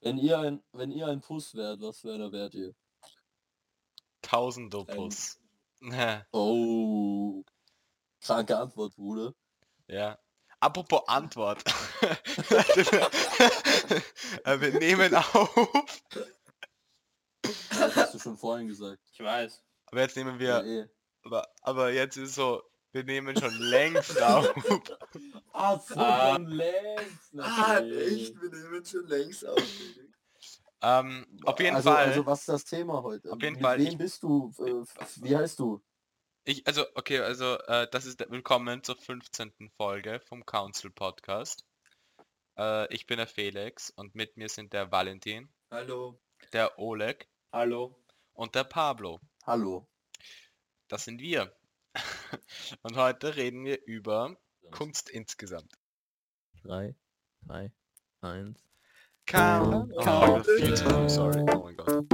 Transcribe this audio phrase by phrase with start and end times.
[0.00, 2.74] Wenn ihr ein, wenn ihr ein Puss wärt, was für einer wärt ihr?
[4.22, 5.38] Tausendopus.
[6.32, 7.44] Oh.
[8.20, 9.32] Kranke Antwort, Bruder.
[9.86, 10.18] ja.
[10.60, 11.62] Apropos Antwort.
[12.02, 12.10] Äh,
[14.60, 16.02] Wir nehmen auf.
[17.70, 18.98] Das hast du schon vorhin gesagt.
[19.12, 19.62] Ich weiß.
[19.86, 20.82] Aber jetzt nehmen Ja, wir.
[20.82, 20.88] eh.
[21.22, 22.60] Aber, aber jetzt ist so.
[22.90, 24.52] Wir nehmen schon längst auf.
[25.60, 26.34] Ah, so Ah.
[26.34, 27.34] schon längst.
[27.36, 28.40] Ah, echt?
[28.40, 29.62] Wir nehmen schon längst auf.
[30.80, 32.06] Ähm, auf jeden also, Fall.
[32.06, 33.32] Also was ist das Thema heute?
[33.32, 34.52] Auf jeden Mit Fall, Wem ich- bist du?
[34.58, 34.84] Äh,
[35.24, 35.82] wie heißt du?
[36.44, 39.70] Ich, also, okay, also, äh, das ist der- willkommen zur 15.
[39.76, 41.64] Folge vom Council Podcast.
[42.56, 46.20] Äh, ich bin der Felix und mit mir sind der Valentin, Hallo.
[46.52, 48.00] der Oleg Hallo.
[48.34, 49.20] und der Pablo.
[49.44, 49.88] Hallo.
[50.86, 51.52] Das sind wir.
[52.82, 54.36] und heute reden wir über
[54.70, 55.72] Kunst insgesamt.
[56.62, 56.94] 3,
[57.46, 57.72] 2,
[58.20, 58.58] 1.
[59.26, 59.92] Count.
[59.94, 60.46] Oh, Count.
[60.46, 61.40] viel zu früh, sorry.
[61.52, 62.04] Oh mein Gott.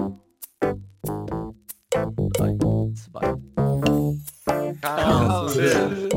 [2.37, 2.59] 3,
[2.95, 3.55] 2.
[4.81, 6.09] Council.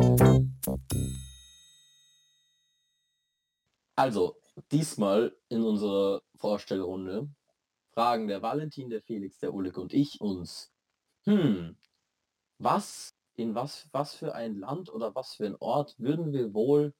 [3.95, 4.37] Also,
[4.71, 7.29] diesmal in unserer Vorstellrunde
[7.89, 10.71] fragen der Valentin, der Felix, der Oleg und ich uns,
[11.23, 11.75] hm,
[12.59, 16.93] was, in was, was für ein Land oder was für ein Ort würden wir wohl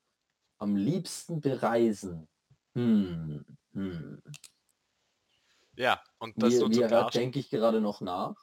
[0.60, 2.28] am liebsten bereisen?
[2.74, 4.22] Hm, hm.
[5.76, 8.36] Ja, und das zur, ihr hört, denke ich gerade noch nach.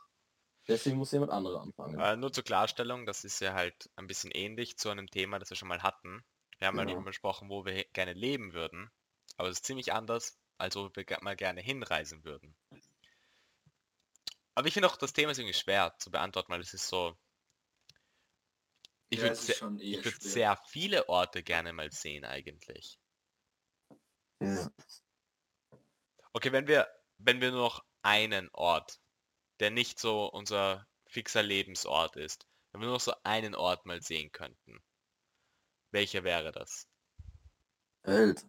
[0.66, 1.98] Deswegen muss jemand anderer anfangen.
[2.00, 5.50] äh, nur zur Klarstellung, das ist ja halt ein bisschen ähnlich zu einem Thema, das
[5.50, 6.24] wir schon mal hatten.
[6.58, 6.98] Wir haben mal Genau.
[6.98, 8.90] eben besprochen, wo wir gerne leben würden.
[9.36, 12.56] Aber es ist ziemlich anders, als wo wir mal gerne hinreisen würden.
[14.54, 17.16] Aber ich finde auch, das Thema ist irgendwie schwer zu beantworten, weil es ist so...
[19.10, 22.98] Ich Ja, würde sehr, ich würd sehr viele Orte gerne mal sehen eigentlich.
[24.40, 24.70] Ja.
[26.32, 26.88] Okay, wenn wir,
[27.18, 29.00] wenn wir nur noch einen Ort,
[29.60, 34.02] der nicht so unser fixer Lebensort ist, wenn wir nur noch so einen Ort mal
[34.02, 34.82] sehen könnten,
[35.92, 36.88] welcher wäre das?
[38.02, 38.44] Welt.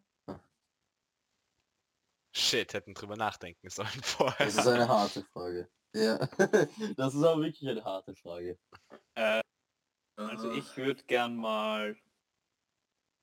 [2.35, 4.45] Shit, hätten drüber nachdenken sollen vorher.
[4.45, 5.69] Das ist eine harte Frage.
[5.93, 6.17] Ja,
[6.97, 8.59] das ist auch wirklich eine harte Frage.
[10.15, 11.97] Also Ah, ich würde gern mal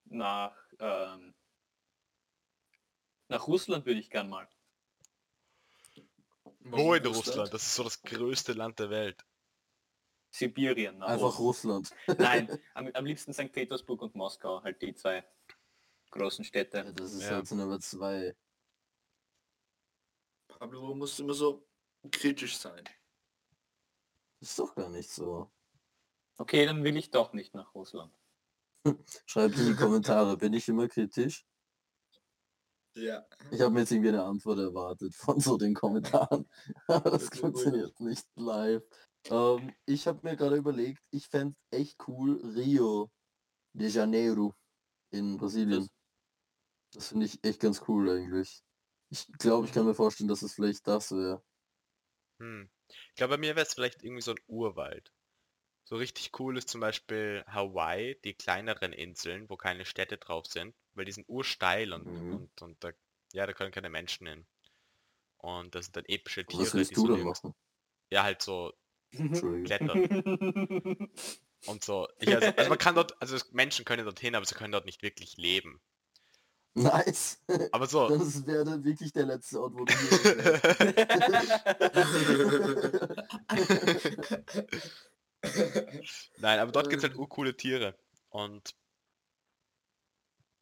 [0.05, 1.35] nach ähm,
[3.29, 4.49] nach Russland würde ich gern mal.
[6.61, 7.53] Wo in Russland?
[7.53, 9.25] Das ist so das größte Land der Welt.
[10.31, 10.99] Sibirien.
[10.99, 11.91] Nach Einfach Russland.
[12.19, 13.53] Nein, am, am liebsten St.
[13.53, 15.25] Petersburg und Moskau, halt die zwei
[16.11, 16.93] großen Ja, Städte.
[16.95, 17.37] das ist Ja.
[17.37, 18.35] halt so Nummer zwei.
[20.49, 21.67] Pablo, musst du immer so
[22.11, 22.85] kritisch sein?
[24.41, 25.51] Ist doch gar nicht so.
[26.39, 28.13] Okay, dann will ich doch nicht nach Russland.
[29.27, 31.45] Schreibt in die Kommentare, bin ich immer kritisch?
[32.95, 33.25] Ja.
[33.51, 36.49] Ich habe mir jetzt irgendwie eine Antwort erwartet von so den Kommentaren.
[36.89, 38.83] Aber das Bitte funktioniert nicht live.
[39.31, 43.11] Ähm, ich habe mir gerade überlegt, ich fände echt cool Rio
[43.73, 44.55] de Janeiro
[45.11, 45.89] in Brasilien.
[46.93, 48.63] Das finde ich echt ganz cool eigentlich.
[49.11, 51.43] Ich glaube, ich kann mir vorstellen, dass es vielleicht das wäre.
[52.41, 52.71] Hm.
[52.89, 55.13] Ich glaube, bei mir wäre es vielleicht irgendwie so ein Urwald.
[55.85, 60.75] So richtig cool ist zum Beispiel Hawaii, die kleineren Inseln, wo keine Städte drauf sind,
[60.95, 62.35] weil die sind ursteil und, Mhm.
[62.35, 62.93] und, und da,
[63.33, 64.47] ja, da können keine Menschen hin.
[65.39, 67.55] Und das sind dann epische Was Tiere, willst die du so dann machen?
[68.11, 68.73] ja halt so
[69.65, 70.09] klettern
[71.67, 72.09] und so.
[72.21, 75.03] Ich, also, also man kann dort, also Menschen können dorthin, aber sie können dort nicht
[75.03, 75.81] wirklich leben.
[76.75, 77.39] Nice.
[77.71, 81.49] Aber so, Das wäre dann wirklich der letzte Ort, wo du hier
[86.39, 87.97] nein, aber dort gibt es halt urcoole Tiere.
[88.31, 88.75] Und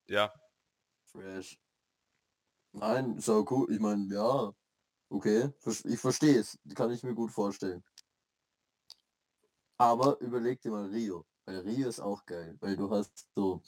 [0.08, 0.32] ja,
[1.12, 1.58] Fresh.
[2.72, 3.72] Nein, so cool.
[3.72, 4.52] Ich meine, ja.
[5.08, 5.52] Okay,
[5.84, 6.58] ich verstehe es.
[6.74, 7.82] Kann ich mir gut vorstellen.
[9.76, 11.26] Aber überleg dir mal Rio.
[11.46, 12.56] Weil Rio ist auch geil.
[12.60, 13.62] Weil du hast so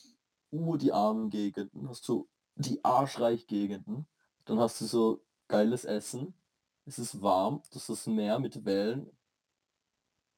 [0.53, 4.07] uh, die armen Gegenden, hast du die arschreich Gegenden.
[4.45, 6.35] Dann hast du so geiles Essen.
[6.85, 9.11] Es ist warm, das ist das Meer mit Wellen.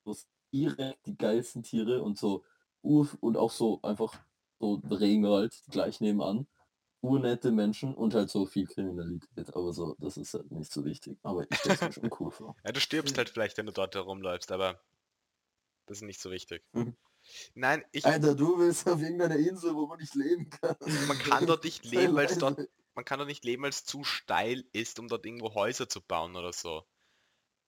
[0.05, 2.45] Du hast direkt die geilsten Tiere und so
[2.83, 4.15] ur und auch so einfach
[4.61, 6.47] so Regenwald gleich nebenan
[7.05, 9.55] urnette Menschen und halt so viel Kriminalität.
[9.55, 11.19] Aber so, das ist halt nicht so wichtig.
[11.23, 12.57] Aber ich stelle mir schon cool vor.
[12.65, 14.81] ja, du stirbst halt vielleicht, wenn du dort herumläufst, aber
[15.87, 16.65] das ist nicht so wichtig.
[16.73, 16.97] Mhm.
[17.55, 20.77] Nein, ich, Alter, du willst auf irgendeiner Insel, wo man nicht leben kann.
[21.07, 22.59] man kann dort nicht leben, weil es dort,
[22.95, 26.01] man kann dort nicht leben, weil es zu steil ist, um dort irgendwo Häuser zu
[26.01, 26.85] bauen oder so.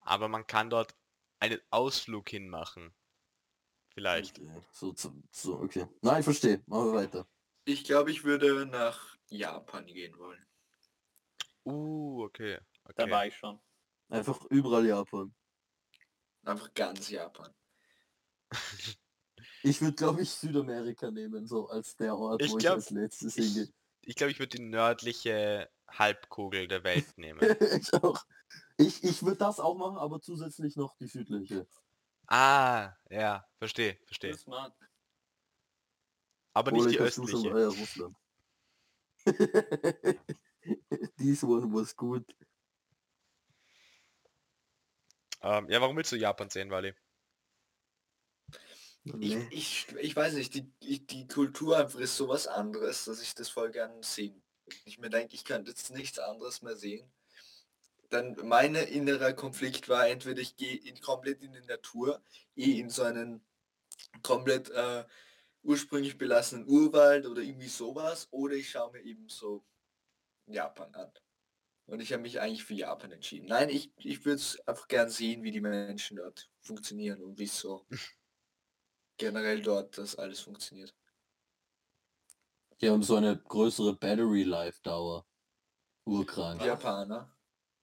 [0.01, 0.95] Aber man kann dort
[1.39, 2.93] einen Ausflug hinmachen.
[3.93, 4.39] Vielleicht.
[4.39, 5.87] Okay, so, so, so, okay.
[6.01, 6.61] Nein, ich verstehe.
[6.67, 7.27] Machen wir weiter.
[7.65, 10.45] Ich glaube, ich würde nach Japan gehen wollen.
[11.65, 12.59] Uh, okay.
[12.95, 13.11] Da okay.
[13.11, 13.59] war ich schon.
[14.09, 15.33] Einfach überall Japan.
[16.43, 17.53] Einfach ganz Japan.
[19.63, 22.89] Ich würde, glaube ich, Südamerika nehmen, so als der Ort, Ich wo glaub, ich als
[22.91, 23.73] letztes Ich, hingehe.
[24.01, 27.39] ich glaube, ich würde die nördliche Halbkugel der Welt nehmen.
[27.41, 28.23] ich auch.
[28.77, 31.67] Ich, ich würde das auch machen, aber zusätzlich noch die südliche.
[32.27, 34.37] ah, ja, verstehe, verstehe.
[34.37, 34.73] smart.
[36.53, 37.49] Aber nicht Oder die östliche.
[37.49, 38.15] ja, Russland.
[41.17, 42.23] This one was good.
[45.41, 46.93] Ähm, ja, warum willst du Japan sehen, Wally?
[49.03, 49.47] Ich, Nee.
[49.51, 50.69] ich, ich weiß nicht, die,
[51.07, 54.43] die Kultur einfach ist sowas anderes, dass ich das voll gern sehen.
[54.83, 57.09] Ich mir denke, ich könnte jetzt nichts anderes mehr sehen.
[58.09, 62.21] Dann mein innerer Konflikt war entweder ich gehe in, komplett in die Natur,
[62.55, 63.45] eh in so einen
[64.23, 65.03] komplett äh,
[65.63, 69.65] ursprünglich belassenen Urwald oder irgendwie sowas, oder ich schaue mir eben so
[70.45, 71.11] Japan an.
[71.87, 73.47] Und ich habe mich eigentlich für Japan entschieden.
[73.47, 77.47] Nein, ich, ich würde es einfach gern sehen, wie die Menschen dort funktionieren und wie
[77.47, 77.85] so
[79.17, 80.93] generell dort das alles funktioniert.
[82.81, 85.25] Die haben so eine größere Battery Life Dauer.
[86.05, 86.63] Urkrank.
[86.63, 87.36] Japaner.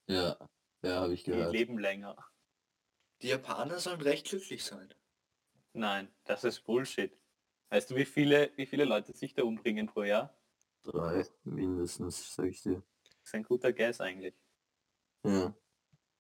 [0.06, 0.36] Ja,
[0.82, 1.52] ja, habe ich Die gehört.
[1.52, 2.16] leben länger.
[3.22, 4.92] Die Japaner sollen recht glücklich sein.
[5.72, 7.16] Nein, das ist Bullshit.
[7.70, 10.36] Weißt du, wie viele, wie viele Leute sich da umbringen pro Jahr?
[10.82, 12.82] Drei mindestens, sag ich dir.
[13.04, 14.34] Das ist ein guter Guess eigentlich.
[15.24, 15.54] Ja.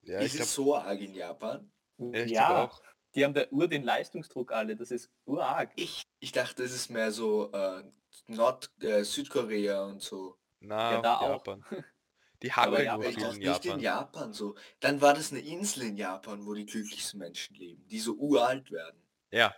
[0.02, 1.70] Ja, ist es so arg in Japan?
[1.98, 2.82] ja, ich ja, glaub auch.
[3.14, 5.72] die haben da ur den Leistungsdruck alle, das ist urarg.
[5.76, 7.84] Ich, ich dachte, es ist mehr so äh,
[8.26, 10.38] Nord äh, Südkorea und so.
[10.60, 11.44] Na, Ja, da auch.
[12.44, 13.80] Die Aber hacken ja, nur Aber ich viel dachte in nicht in Japan.
[13.80, 14.56] Japan so.
[14.80, 18.70] Dann war das eine Insel in Japan, wo die glücklichsten Menschen leben, die so uralt
[18.70, 19.02] werden.
[19.32, 19.54] Ja.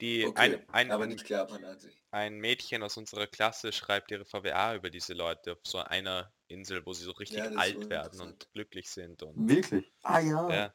[0.00, 2.02] Die, Okay, ein, ein, aber nicht Japan an sich.
[2.10, 6.84] ein Mädchen aus unserer Klasse schreibt ihre VWA über diese Leute auf so einer Insel,
[6.86, 9.92] wo sie so richtig Ja, das ist alt werden und glücklich sind und Wirklich?
[10.02, 10.50] Ah ja.
[10.50, 10.74] ja.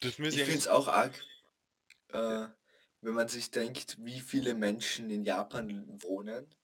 [0.00, 1.14] Das müssen Ich finde es auch arg,
[2.08, 2.46] äh,
[3.00, 6.54] wenn man sich denkt, wie viele Menschen in Japan wohnen.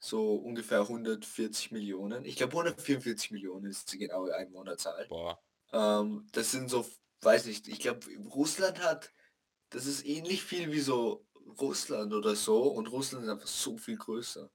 [0.00, 2.24] So ungefähr 140 Millionen.
[2.24, 5.06] Ich glaube 144 Millionen ist die genaue Einwohnerzahl.
[5.08, 5.38] boah.
[5.72, 6.86] Ähm, das sind so,
[7.22, 9.12] weiß nicht, ich glaube Russland hat,
[9.70, 11.26] das ist ähnlich viel wie so
[11.60, 14.50] Russland oder so und Russland ist einfach so viel größer.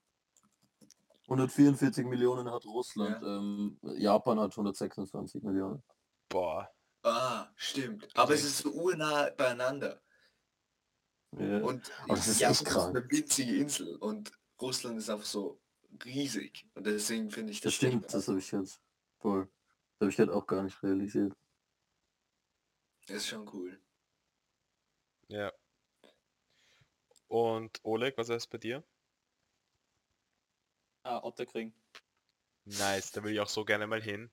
[1.26, 3.24] 144 Millionen hat Russland.
[3.24, 5.82] Ähm, Japan hat 126 Millionen.
[6.30, 6.70] Boah.
[7.04, 8.08] Ah, stimmt.
[8.16, 10.02] Aber es ist so urnah beieinander.
[11.38, 11.60] Ja.
[11.60, 12.96] Und das ist Japan echt krank.
[12.96, 15.60] eine winzige Insel und Russland ist einfach so
[16.06, 16.66] riesig.
[16.76, 18.80] Und deswegen finde ich Das das stimmt, das habe ich jetzt
[19.20, 19.46] voll.
[20.00, 21.34] Das habe ich halt auch gar nicht realisiert.
[23.08, 23.80] Das ist schon cool.
[25.28, 25.52] Ja.
[27.28, 28.84] Und Oleg, was ist bei dir?
[31.04, 31.74] Ah, Otterkring.
[32.66, 34.30] Nice, da will ich auch so gerne mal hin.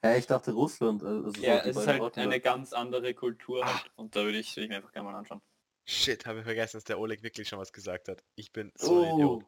[0.00, 1.02] Hä, ich dachte Russland.
[1.02, 2.20] Also so Ja, es ist halt Orte.
[2.20, 3.74] eine ganz andere Kultur Ah.
[3.74, 3.90] halt.
[3.96, 5.42] Und da würde ich, würde ich mir einfach gerne mal anschauen.
[5.88, 8.22] Shit, habe ich vergessen, dass der Oleg wirklich schon was gesagt hat.
[8.34, 9.14] Ich bin so ein Oh.
[9.14, 9.44] Idiot.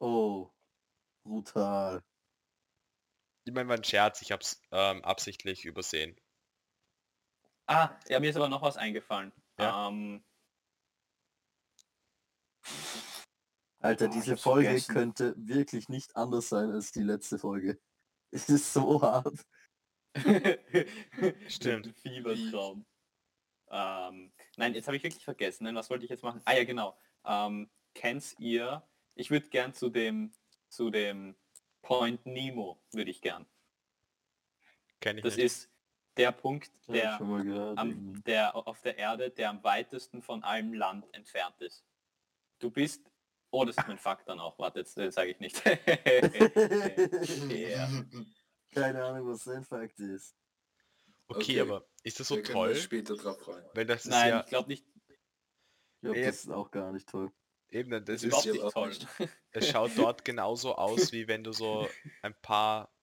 [0.00, 0.50] Oh.
[1.24, 2.02] Brutal.
[3.46, 6.18] Ich meine, war ein Scherz, ich hab's ähm, absichtlich übersehen.
[7.66, 9.32] Ah, ja, mir ist aber noch was eingefallen.
[9.58, 9.88] Ja.
[9.88, 10.24] Ähm,
[13.80, 14.94] Alter, Oh, diese Folge vergessen.
[14.94, 17.80] könnte wirklich nicht anders sein als die letzte Folge.
[18.32, 19.46] Es ist so hart.
[21.48, 21.96] Stimmt.
[22.00, 22.84] Fiebertraum.
[23.70, 25.64] Ähm, nein, jetzt habe ich wirklich vergessen.
[25.64, 26.40] Nein, was wollte ich jetzt machen?
[26.44, 26.96] Ah ja, genau.
[27.24, 28.82] Ähm, kennt ihr?
[29.14, 30.32] Ich würde gern zu dem
[30.68, 31.36] zu dem
[31.82, 33.46] Point Nemo würde ich gern.
[35.00, 35.44] Kenn ich Das nicht.
[35.44, 35.70] ist
[36.16, 37.78] der Punkt, der gehört.
[37.78, 41.84] am, der auf der Erde, der am weitesten von allem Land entfernt ist.
[42.58, 43.10] Du bist.
[43.50, 44.58] Oh, das ist mein Fakt dann auch.
[44.58, 45.62] Warte, jetzt sage ich nicht.
[47.50, 47.88] Ja.
[48.72, 50.34] Keine Ahnung, was sein Fakt ist.
[51.28, 51.60] Okay, Okay.
[51.60, 52.74] aber ist das so Wir toll?
[52.76, 53.64] später drauf freuen.
[53.74, 54.84] Weil das ist Nein, ja ich glaube nicht.
[54.86, 56.26] Ich glaube, Ja.
[56.26, 57.32] das ist auch gar nicht toll.
[57.70, 58.88] eben, das Das ist überhaupt ja nicht toll.
[58.88, 59.08] nicht.
[59.52, 61.88] es schaut dort genauso aus, wie wenn du so
[62.22, 62.94] ein paar,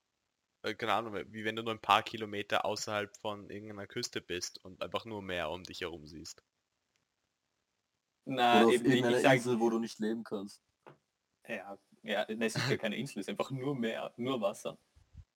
[0.63, 4.63] äh, keine Ahnung, wie wenn du nur ein paar Kilometer außerhalb von irgendeiner Küste bist
[4.63, 6.43] und einfach nur Meer um dich herum siehst.
[8.25, 9.05] Na, Oder auf eben nicht.
[9.17, 10.61] Ich sag, Insel, wo du nicht leben kannst.
[11.47, 14.77] ja, ja, es ist ja keine Insel, es ist einfach nur Meer, nur Wasser.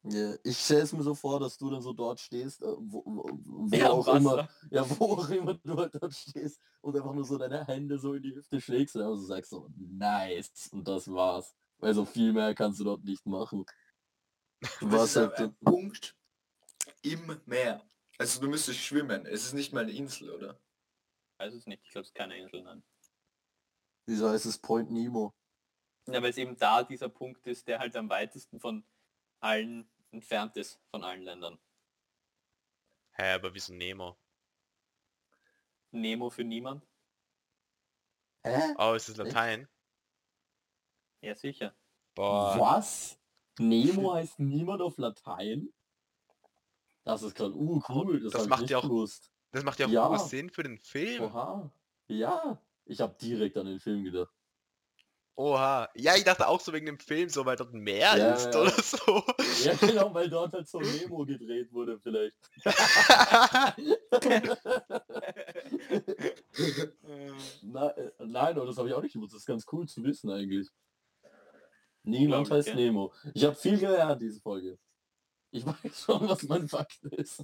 [0.08, 3.04] Ja, ich stelle es mir so vor, dass du dann so dort stehst, äh, wo,
[3.06, 4.18] wo, wo Ja, auch Wasser.
[4.18, 7.98] immer, ja, wo auch immer du halt dort stehst und einfach nur so deine Hände
[7.98, 11.56] so in die Hüfte schlägst und einfach so sagst so, nice, und das war's.
[11.80, 13.66] Weil so viel mehr kannst du dort nicht machen.
[14.80, 16.16] Du Das warst ist halt, ein Punkt
[17.02, 17.84] im Meer.
[18.18, 19.26] Also du müsstest schwimmen.
[19.26, 20.60] Es ist nicht mal eine Insel, oder?
[21.38, 22.84] Weiß es nicht, ich glaube es ist keine Insel, nein.
[24.08, 25.34] wieso heißt es Point Nemo?
[26.08, 28.86] Ja, weil es eben da dieser Punkt ist, der halt am weitesten von
[29.40, 31.60] allen entfernt ist von allen Ländern.
[33.12, 34.18] Hä, aber wieso Nemo?
[35.92, 36.86] Nemo für niemand?
[38.44, 38.74] Hä?
[38.78, 39.68] Oh, ist das Latein?
[41.22, 41.74] Ja, sicher.
[42.16, 42.58] Boah.
[42.60, 43.18] Was?
[43.60, 45.74] Nemo heißt niemand auf Latein?
[47.04, 48.22] Das ist gerade uh, cool.
[48.22, 49.32] Das, Das macht ja auch- gewusst.
[49.52, 50.20] Das macht ja auch Ja.
[50.20, 51.24] Sinn für den Film.
[51.24, 51.72] Oha.
[52.08, 52.62] Ja.
[52.86, 54.35] Ich habe direkt an den Film gedacht.
[55.38, 55.90] Oha.
[55.96, 58.62] Ja, ich dachte auch so wegen dem Film, so weil dort mehr Ja, ist ja.
[58.62, 59.22] oder so.
[59.66, 62.38] Ja, genau, weil dort halt so Nemo gedreht wurde vielleicht.
[67.64, 69.34] Na, äh, nein, aber das habe ich auch nicht gewusst.
[69.34, 70.70] Das ist ganz cool zu wissen eigentlich.
[72.04, 72.76] Niemand heißt ja.
[72.76, 73.12] Nemo.
[73.34, 74.80] Ich habe viel gelernt diese Folge.
[75.52, 77.40] Ich weiß schon, was mein Fakt ist.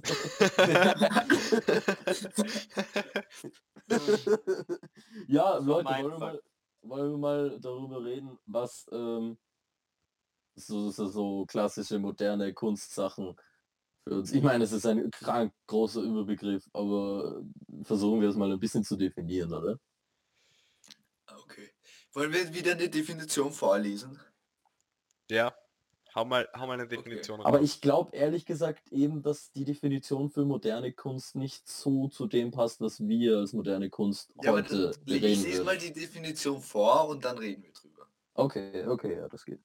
[5.28, 6.40] ja, Leute, wollen wir, mal,
[6.82, 9.38] wollen wir mal darüber reden, was ähm,
[10.54, 13.36] so, so, so klassische moderne Kunstsachen
[14.04, 14.32] für uns.
[14.32, 17.42] Ich meine, es ist ein krank großer Überbegriff, aber
[17.82, 19.78] versuchen wir es mal ein bisschen zu definieren, oder?
[21.26, 21.70] Okay.
[22.12, 24.20] Wollen wir wieder eine Definition vorlesen?
[25.30, 25.54] ja.
[26.14, 27.64] Hau mal, hau mal eine Definition Aber raus.
[27.64, 32.50] ich glaube ehrlich gesagt eben, dass die Definition für moderne Kunst nicht so zu dem
[32.50, 35.92] passt, was wir als moderne Kunst Ja, aber heute dann, ich reden lese mal die
[35.92, 38.06] Definition vor und dann reden wir drüber.
[38.34, 39.60] Okay, okay, ja, das geht.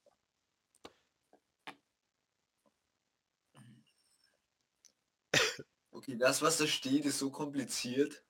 [5.91, 8.23] Okay, das, was da steht, ist so kompliziert,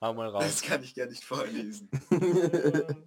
[0.00, 0.44] Hau mal raus.
[0.44, 1.88] das kann ich gar nicht vorlesen.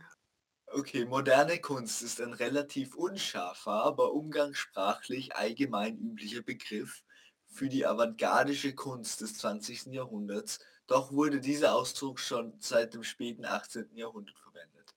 [0.67, 7.03] Okay, moderne Kunst ist ein relativ unscharfer, aber umgangssprachlich allgemein üblicher Begriff
[7.48, 9.86] für die avantgardische Kunst des 20.
[9.93, 13.95] Jahrhunderts, doch wurde dieser Ausdruck schon seit dem späten 18.
[13.95, 14.93] Jahrhundert verwendet.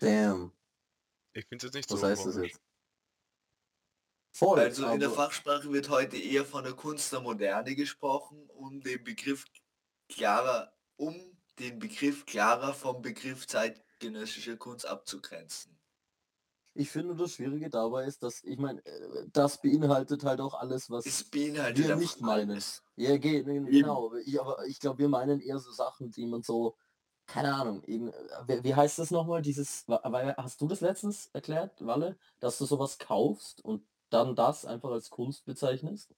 [0.00, 0.52] Damn,
[1.32, 2.52] Ich finde es jetzt nicht was so heißt das komisch.
[2.52, 2.62] jetzt?
[4.32, 8.48] Voll, Also in der aber- Fachsprache wird heute eher von der Kunst der Moderne gesprochen,
[8.50, 9.44] um den Begriff
[10.08, 11.14] klarer, um
[11.58, 13.46] den Begriff klarer vom Begriff
[13.96, 15.78] zeitgenössischer Kunst abzugrenzen.
[16.74, 20.90] Ich finde, das Schwierige dabei ist, dass, ich meine, äh, das beinhaltet halt auch alles,
[20.90, 21.06] was
[21.78, 22.50] wir nicht meinen.
[22.50, 22.82] alles.
[22.96, 24.14] Ja, geht, genau.
[24.14, 26.76] Ich, aber ich glaube, wir meinen eher so Sachen, die man so,
[27.26, 28.12] keine Ahnung, eben, äh,
[28.46, 32.98] wie, wie heißt das nochmal, dieses, hast du das letztens erklärt, Walle, dass du sowas
[32.98, 36.14] kaufst und dann das einfach als Kunst bezeichnest?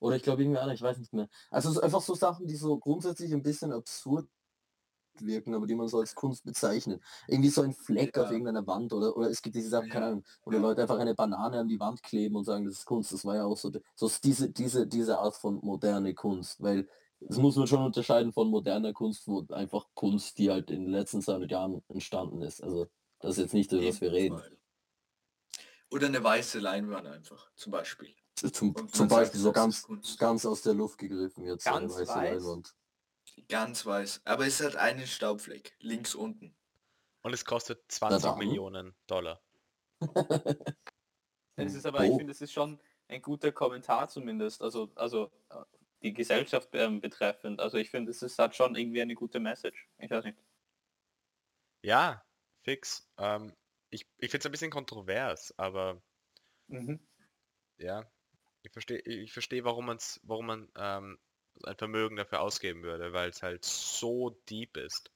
[0.00, 1.28] Oder ich glaube irgendwie anders, ich weiß nicht mehr.
[1.48, 4.28] Also es ist einfach so Sachen, die so grundsätzlich ein bisschen absurd
[5.20, 7.02] wirken, aber die man so als Kunst bezeichnet.
[7.26, 8.32] Irgendwie so ein Fleck auf Ja.
[8.32, 10.06] irgendeiner Wand oder, oder es gibt diese Sachen, keine.
[10.06, 10.62] Ahnung, wo die Ja.
[10.62, 13.12] Leute einfach eine Banane an die Wand kleben und sagen, das ist Kunst.
[13.12, 16.88] Das war ja auch so, so ist diese, diese, diese Art von moderne Kunst, weil
[17.20, 20.90] das muss man schon unterscheiden von moderner Kunst, wo einfach Kunst, die halt in den
[20.92, 22.62] letzten 200 Jahren entstanden ist.
[22.62, 22.88] Also
[23.20, 24.42] das ist jetzt nicht, über was wir reden.
[25.90, 28.14] Oder eine weiße Leinwand einfach, zum Beispiel.
[28.34, 31.64] Zum, zum sagt, Beispiel so das ist ganz, ganz aus der Luft gegriffen jetzt.
[31.64, 32.42] so eine Ganz weiße weiß?
[32.42, 32.74] Leinwand.
[33.48, 34.22] Ganz weiß.
[34.24, 36.54] Aber es hat einen Staubfleck, links unten.
[37.22, 38.38] Und es kostet 20 dann.
[38.38, 39.40] Millionen Dollar.
[41.56, 42.18] Es ist aber, ich Oh.
[42.18, 45.64] finde, es ist schon ein guter Kommentar zumindest, also, also äh,
[46.02, 47.60] die Gesellschaft ähm, betreffend.
[47.60, 49.88] Also ich finde, es ist, hat schon irgendwie eine gute Message.
[49.98, 50.38] Ich weiß nicht.
[51.84, 52.24] Ja,
[52.64, 53.08] fix.
[53.18, 53.54] Ähm,
[53.90, 56.02] ich ich finde es ein bisschen kontrovers, aber
[56.68, 56.98] Mhm.
[57.78, 58.10] ja,
[58.62, 61.18] ich verstehe, ich verstehe, warum man's, warum man ähm,
[61.64, 65.10] ein Vermögen dafür ausgeben würde, weil es halt so deep ist.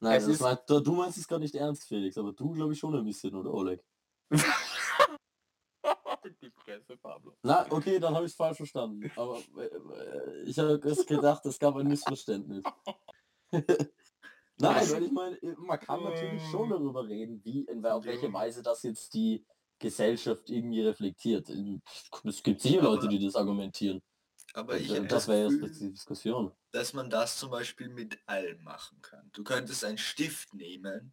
[0.00, 2.78] Nein, Es ist- meint, du meinst es gerade nicht ernst, Felix, aber du glaube ich
[2.78, 3.84] schon ein bisschen, oder Oleg?
[6.42, 7.34] die Presse, Pablo.
[7.42, 9.10] Na, okay, dann habe ich es falsch verstanden.
[9.16, 12.64] Aber äh, äh, ich habe es gedacht, es gab ein Missverständnis.
[13.52, 18.62] Nein, weil ich meine, man kann natürlich schon darüber reden, wie, in auf welche Weise
[18.62, 19.44] das jetzt die
[19.78, 21.48] Gesellschaft irgendwie reflektiert.
[22.24, 24.02] Es gibt sicher Leute, die das argumentieren.
[24.54, 26.52] Aber ich das das wäre jetzt die Diskussion.
[26.72, 29.30] dass man das zum Beispiel mit allem machen kann.
[29.32, 31.12] Du könntest einen Stift nehmen,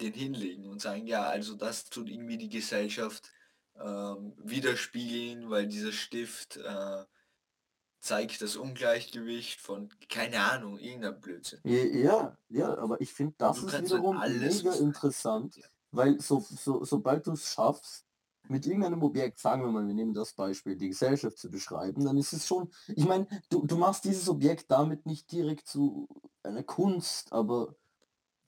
[0.00, 3.30] den hinlegen und sagen, ja, also das tut irgendwie die Gesellschaft
[3.78, 7.04] ähm, widerspiegeln, weil dieser Stift äh,
[8.00, 11.60] zeigt das Ungleichgewicht von, keine Ahnung, irgendeiner Blödsinn.
[11.64, 17.32] Ja, ja, aber ich finde, das ist wiederum mega interessant, weil so, so, sobald du
[17.32, 18.06] es schaffst,
[18.50, 22.18] mit irgendeinem Objekt, sagen wir mal, wir nehmen das Beispiel, die Gesellschaft zu beschreiben, dann
[22.18, 26.08] ist es schon, ich meine, du, du machst dieses Objekt damit nicht direkt zu
[26.42, 27.74] einer Kunst, aber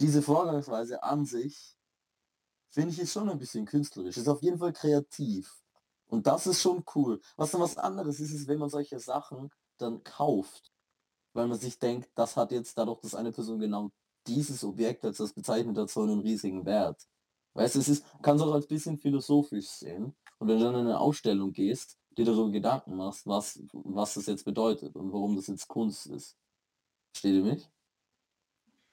[0.01, 1.77] diese Vorgangsweise an sich,
[2.71, 5.63] finde ich, ist schon ein bisschen künstlerisch, ist auf jeden Fall kreativ.
[6.07, 7.21] Und das ist schon cool.
[7.37, 10.73] Was dann was anderes ist, ist, wenn man solche Sachen dann kauft,
[11.33, 13.91] weil man sich denkt, das hat jetzt dadurch, dass eine Person genau
[14.27, 17.07] dieses Objekt als das bezeichnet hat, so einen riesigen Wert.
[17.55, 20.15] Weißt du, es ist, kannst auch als bisschen philosophisch sehen.
[20.39, 24.27] Und wenn du dann in eine Ausstellung gehst, dir darüber Gedanken machst, was, was das
[24.27, 26.37] jetzt bedeutet und warum das jetzt Kunst ist.
[27.15, 27.71] Versteht ihr mich?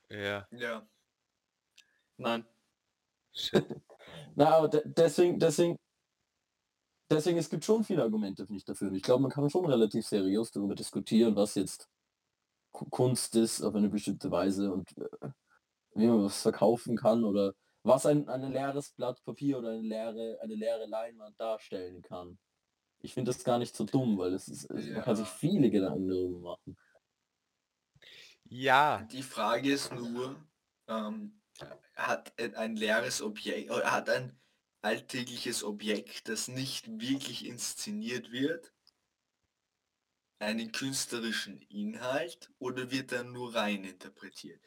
[0.10, 0.48] Ja.
[0.52, 0.88] Ja.
[2.18, 2.46] Nein.
[3.34, 3.66] Shit.
[4.36, 5.78] Na, aber de deswegen, deswegen,
[7.12, 8.90] deswegen, es gibt schon viele Argumente, finde ich, dafür.
[8.90, 11.90] Und ich glaube, man kann schon relativ seriös darüber diskutieren, was jetzt
[12.72, 15.30] Ku- Kunst ist auf eine bestimmte Weise und äh,
[15.96, 17.54] wie man was verkaufen kann oder
[17.90, 22.38] was ein, ein leeres Blatt Papier oder eine leere, eine leere Leinwand darstellen kann.
[23.02, 25.34] Ich finde das gar nicht so dumm, weil es ist, es- man kann sich Ja.
[25.34, 26.78] viele Gedanken darüber machen.
[28.46, 30.44] Ja, Die Frage ist nur,
[30.88, 31.42] ähm,
[31.96, 34.40] hat ein leeres Objekt, oder hat ein
[34.82, 38.74] alltägliches Objekt, das nicht wirklich inszeniert wird,
[40.40, 44.62] einen künstlerischen Inhalt oder wird er nur rein interpretiert?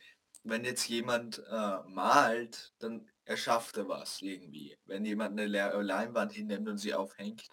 [0.45, 3.37] Wenn jetzt jemand äh, malt, dann er
[3.89, 4.77] was irgendwie.
[4.85, 7.49] Wenn jemand eine leere Leinwand hinnimmt und sie aufhängt,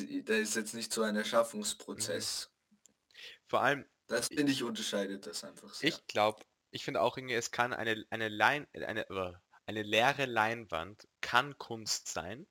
[0.00, 2.50] ich, da ist jetzt nicht so ein Erschaffungsprozess.
[3.46, 5.90] vor allem, Das finde ich unterscheidet das einfach sehr.
[5.90, 9.32] ich glaube, ich finde auch irgendwie, es kann eine, eine, Lein, eine, äh,
[9.66, 12.46] eine leere Leinwand kann Kunst sein,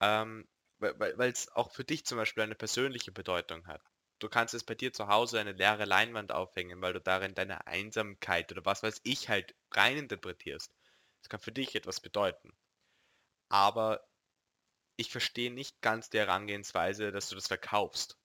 [0.00, 3.82] ähm, weil es auch für dich zum Beispiel eine persönliche Bedeutung hat.
[4.18, 7.66] Du kannst es bei dir zu Hause eine leere Leinwand aufhängen, weil du darin deine
[7.66, 10.74] Einsamkeit oder was weiß ich halt rein interpretierst.
[11.22, 12.56] Das kann für dich etwas bedeuten.
[13.48, 14.08] Aber
[14.96, 18.18] ich verstehe nicht ganz die Herangehensweise, dass du das verkaufst.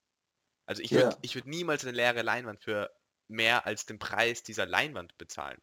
[0.65, 1.21] Also ich würde Ja.
[1.21, 2.91] würd niemals eine leere Leinwand für
[3.29, 5.61] mehr als den Preis dieser Leinwand bezahlen.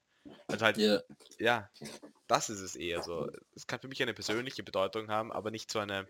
[0.51, 1.03] Also halt, Ja,
[1.39, 1.71] ja,
[2.29, 3.29] das ist es eher so.
[3.57, 6.09] Es kann für mich eine persönliche Bedeutung haben, aber nicht so eine,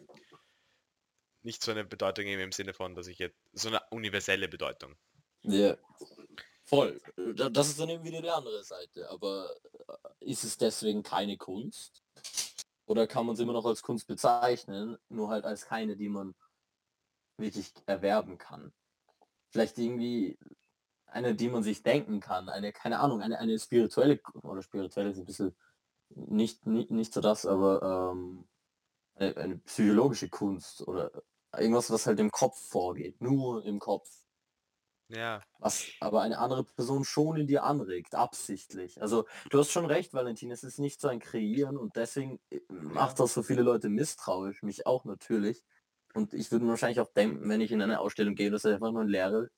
[1.42, 4.96] nicht so eine Bedeutung im Sinne von, dass ich jetzt, so eine universelle Bedeutung.
[5.42, 5.76] ja.
[6.64, 7.00] Voll.
[7.34, 9.08] Da- Das ist dann eben wieder die andere Seite.
[9.08, 9.50] Aber
[9.88, 12.02] äh, ist es deswegen keine Kunst?
[12.84, 16.34] Oder kann man es immer noch als Kunst bezeichnen, nur halt als keine, die man
[17.38, 18.74] wirklich erwerben kann?
[19.50, 20.38] Vielleicht irgendwie
[21.06, 25.18] eine, die man sich denken kann, eine, keine Ahnung, eine, eine spirituelle, oder spirituelle ist
[25.18, 25.56] ein bisschen
[26.10, 28.46] nicht, nicht, nicht so das, aber ähm,
[29.14, 31.10] eine, eine psychologische Kunst oder
[31.56, 34.08] irgendwas, was halt im Kopf vorgeht, nur im Kopf.
[35.10, 39.00] Ja, Was aber eine andere Person schon in dir anregt, absichtlich.
[39.00, 42.60] Also du hast schon recht, Valentin, es ist nicht so ein Kreieren und deswegen äh,
[42.68, 45.64] macht das so viele Leute misstrauisch, mich auch natürlich.
[46.12, 48.92] Und ich würde wahrscheinlich auch denken, wenn ich in eine Ausstellung gehe, das ist einfach
[48.92, 49.50] nur eine leere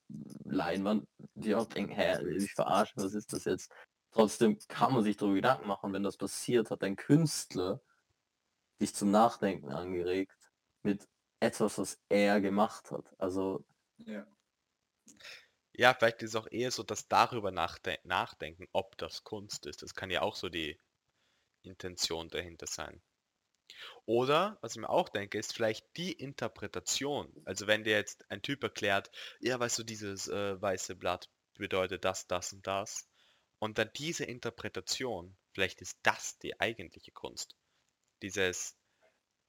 [0.44, 3.72] Leinwand, die auch denken, hä, ich verarschen, was ist das jetzt?
[4.12, 7.80] Trotzdem kann man sich darüber Gedanken machen, wenn das passiert, hat ein Künstler
[8.80, 10.36] dich zum Nachdenken angeregt
[10.82, 11.08] mit
[11.40, 13.04] etwas, was er gemacht hat.
[13.18, 13.64] Also
[13.98, 14.26] Ja.
[15.72, 19.82] ja, vielleicht ist es auch eher so, dass darüber nachde nachdenken, ob das Kunst ist.
[19.82, 20.80] Das kann ja auch so die
[21.62, 23.02] Intention dahinter sein.
[24.06, 27.32] Oder, was ich mir auch denke, ist vielleicht die Interpretation.
[27.46, 32.04] Also wenn dir jetzt ein Typ erklärt, ja, weißt du, dieses äh, weiße Blatt bedeutet
[32.04, 33.08] das, das und das.
[33.58, 37.56] Und dann diese Interpretation, vielleicht ist das die eigentliche Kunst.
[38.22, 38.76] Dieses,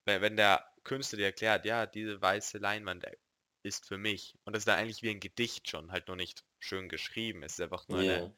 [0.06, 3.06] wenn, wenn der Künstler dir erklärt, ja, diese weiße Leinwand
[3.64, 4.36] ist für mich.
[4.46, 7.44] Und das ist dann eigentlich wie ein Gedicht schon, halt nur nicht schön geschrieben.
[7.44, 8.16] Es ist einfach nur ja.
[8.16, 8.36] eine,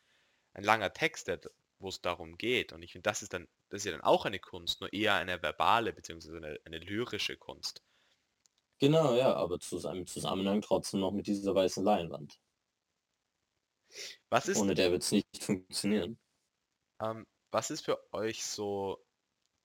[0.53, 1.31] ein langer Text,
[1.79, 2.73] wo es darum geht.
[2.73, 5.15] Und ich finde, das ist dann, das ist ja dann auch eine Kunst, nur eher
[5.15, 6.37] eine verbale bzw.
[6.37, 7.81] Eine, eine lyrische Kunst.
[8.79, 12.37] Genau, ja, aber zu seinem Zusammenhang trotzdem noch mit dieser weißen Leinwand.
[14.29, 16.19] Was ist, Ohne der wird es nicht funktionieren.
[16.99, 19.05] ähm, was ist für euch so,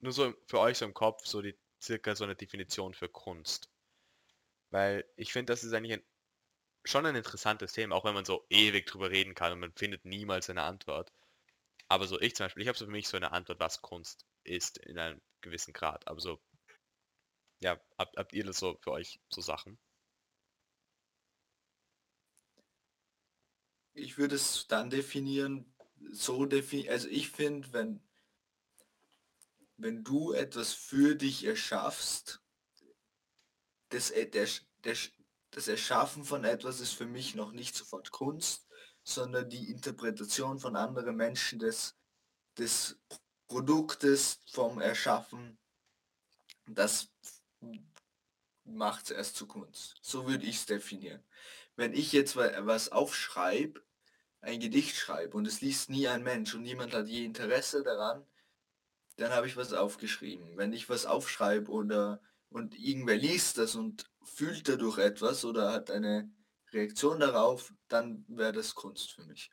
[0.01, 3.71] nur so für euch so im Kopf, so die circa so eine Definition für Kunst?
[4.71, 6.05] Weil ich finde, das ist eigentlich ein,
[6.85, 10.05] schon ein interessantes Thema, auch wenn man so ewig drüber reden kann und man findet
[10.05, 11.13] niemals eine Antwort.
[11.89, 14.27] Aber so ich zum Beispiel, ich habe so für mich so eine Antwort, was Kunst
[14.45, 16.07] ist in einem gewissen Grad.
[16.07, 16.41] Aber so,
[17.61, 19.79] ja, habt, habt ihr das so für euch so Sachen?
[23.95, 25.75] Ich würde es dann definieren,
[26.13, 28.01] so definieren, also ich finde, wenn,
[29.79, 32.43] wenn du etwas für dich erschaffst,
[33.89, 34.49] das, äh, der,
[34.85, 34.97] der,
[35.53, 38.67] das Erschaffen von etwas ist für mich noch nicht sofort Kunst,
[39.03, 41.97] sondern die Interpretation von anderen Menschen des,
[42.59, 42.99] des
[43.47, 45.59] Produktes vom Erschaffen,
[46.67, 47.09] das
[48.65, 49.97] macht es erst zu Kunst.
[50.03, 51.25] So würde ich es definieren.
[51.77, 53.83] Wenn ich jetzt wa- was aufschreibe,
[54.41, 58.27] ein Gedicht schreibe und es liest nie ein Mensch und niemand hat je Interesse daran,
[59.19, 60.57] dann habe ich was aufgeschrieben.
[60.57, 65.91] Wenn ich was aufschreibe oder und irgendwer liest das und fühlt dadurch etwas oder hat
[65.91, 66.31] eine
[66.73, 69.51] Reaktion darauf, dann wäre das Kunst für mich.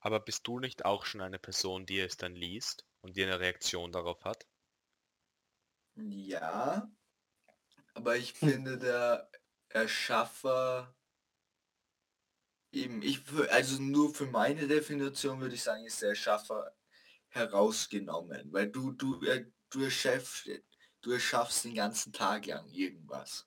[0.00, 3.40] Aber bist du nicht auch schon eine Person, die es dann liest und die eine
[3.40, 4.46] Reaktion darauf hat?
[5.96, 6.90] Ja,
[7.94, 9.30] aber ich finde der
[9.68, 10.94] Erschaffer
[12.72, 16.74] eben, ich also nur für meine Definition würde ich sagen, ist der Erschaffer
[17.34, 20.48] herausgenommen, weil du du er- du erschaffst
[21.02, 23.46] du erschaffst den ganzen Tag lang irgendwas.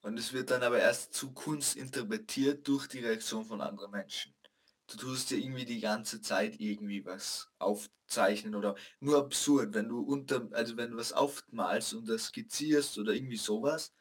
[0.00, 4.34] Und es wird dann aber erst zu Kunst interpretiert durch die Reaktion von anderen Menschen.
[4.86, 10.00] Du tust dir irgendwie die ganze Zeit irgendwie was aufzeichnen oder nur absurd, wenn du
[10.00, 13.92] unter, also wenn du was aufmalst und das skizzierst oder irgendwie sowas,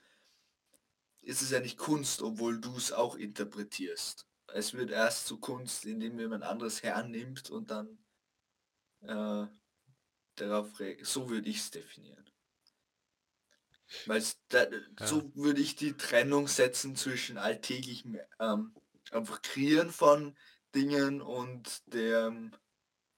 [1.24, 4.26] ist es ja nicht Kunst, obwohl du es auch interpretierst.
[4.56, 7.98] Es wird erst zu Kunst, indem jemand anderes hernimmt und dann
[9.02, 9.46] äh,
[10.36, 12.24] darauf re so würde ich es definieren.
[14.06, 14.65] Weil da,
[15.06, 18.74] so würde ich die Trennung setzen zwischen alltäglichem ähm,
[19.12, 20.38] einfach Kreieren von
[20.74, 22.56] Dingen und dem,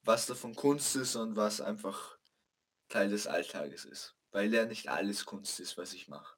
[0.01, 2.17] was davon Kunst ist und was einfach
[2.89, 4.15] Teil des Alltages ist.
[4.31, 6.35] Weil ja nicht alles Kunst ist, was ich mache.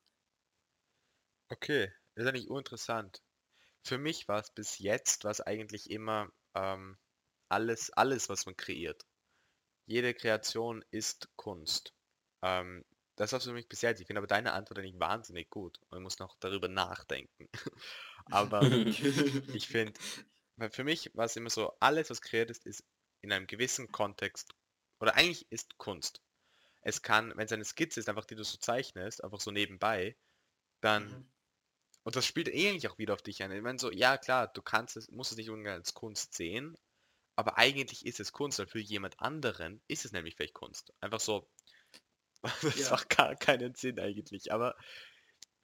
[1.47, 3.23] Okay, das ist eigentlich uninteressant.
[3.83, 6.97] Für mich war es bis jetzt, was eigentlich immer ähm,
[7.49, 9.05] alles, alles, was man kreiert.
[9.85, 11.93] Jede Kreation ist Kunst.
[12.41, 13.99] Ähm, das war für mich bis jetzt.
[13.99, 15.79] Ich finde aber deine Antwort eigentlich wahnsinnig gut.
[15.89, 17.49] Man muss noch darüber nachdenken.
[18.25, 18.61] aber
[19.53, 19.99] ich finde,
[20.71, 22.83] für mich war es immer so, alles, was kreiert ist, ist
[23.21, 24.53] in einem gewissen Kontext,
[24.99, 26.21] oder eigentlich ist Kunst.
[26.81, 30.15] Es kann, wenn es eine Skizze ist, einfach die du so zeichnest, einfach so nebenbei,
[30.81, 31.29] dann Mhm.
[32.09, 33.51] Und das spielt eigentlich auch wieder auf dich ein.
[33.51, 36.75] Ich meine so, ja klar, du kannst es, musst es nicht unbedingt als Kunst sehen,
[37.35, 40.91] aber eigentlich ist es Kunst, weil für jemand anderen ist es nämlich vielleicht Kunst.
[41.01, 41.47] Einfach so,
[42.63, 42.89] das Ja.
[42.89, 44.75] macht gar keinen Sinn eigentlich, aber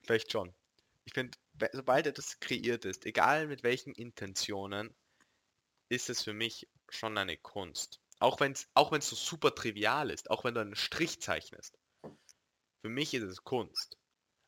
[0.03, 0.53] vielleicht schon.
[1.05, 1.35] Ich finde,
[1.73, 4.95] sobald etwas kreiert ist, egal mit welchen Intentionen,
[5.89, 8.01] ist es für mich schon eine Kunst.
[8.19, 11.75] Auch wenn es auch wenn's so super trivial ist, auch wenn du einen Strich zeichnest.
[12.83, 13.97] Für mich ist es Kunst.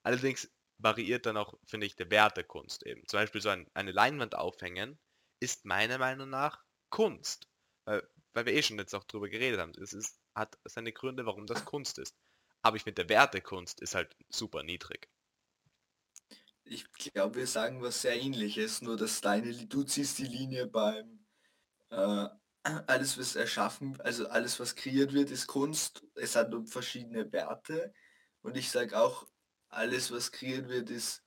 [0.03, 3.05] Allerdings variiert dann auch, finde ich, der Wert der Kunst eben.
[3.07, 4.99] Zum Beispiel so ein, eine Leinwand aufhängen
[5.39, 7.47] ist meiner Meinung nach Kunst.
[7.85, 9.71] Weil, weil wir eh schon jetzt auch drüber geredet haben.
[9.81, 12.15] Es ist, hat seine Gründe, warum das Kunst ist.
[12.61, 15.09] Aber ich finde, der Wert der Kunst ist halt super niedrig.
[16.63, 21.25] Ich glaube, wir sagen was sehr ähnliches, nur dass deine, du ziehst die Linie beim
[21.89, 22.27] äh,
[22.63, 26.05] alles, was erschaffen, also alles, was kreiert wird, ist Kunst.
[26.15, 27.93] Es hat verschiedene Werte.
[28.41, 29.25] Und ich sage auch,
[29.77, 31.23] alles, was kreiert wird, ist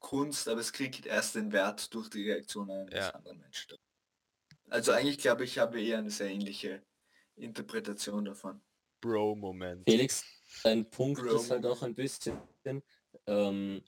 [0.00, 3.10] Kunst, aber es kriegt erst den Wert durch die Reaktion eines Ja.
[3.10, 3.76] anderen Menschen.
[4.70, 6.82] Also eigentlich glaube ich, habe eher eine sehr ähnliche
[7.36, 8.62] Interpretation davon.
[9.00, 9.88] Bro-Moment.
[9.88, 10.24] Felix,
[10.62, 11.36] dein Punkt Bro.
[11.36, 12.38] ist halt auch ein bisschen,
[13.26, 13.84] ähm,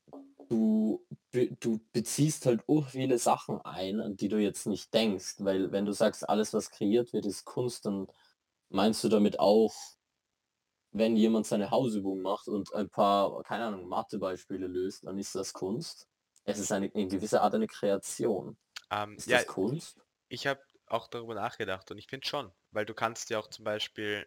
[0.49, 5.73] du, du beziehst halt auch viele Sachen ein, an die du jetzt nicht denkst, weil
[5.73, 8.07] wenn du sagst, alles was kreiert wird, ist Kunst, dann
[8.69, 9.75] meinst du damit auch,
[10.99, 15.53] wenn jemand seine Hausübung macht und ein paar, keine Ahnung, Mathebeispiele löst, dann ist das
[15.53, 16.09] Kunst.
[16.45, 18.57] Es ist eine, in gewisser Art eine Kreation.
[18.91, 20.01] Ähm, Ist ja, das Kunst?
[20.29, 23.65] ich habe auch darüber nachgedacht und ich finde schon, weil du kannst ja auch zum
[23.65, 24.27] Beispiel,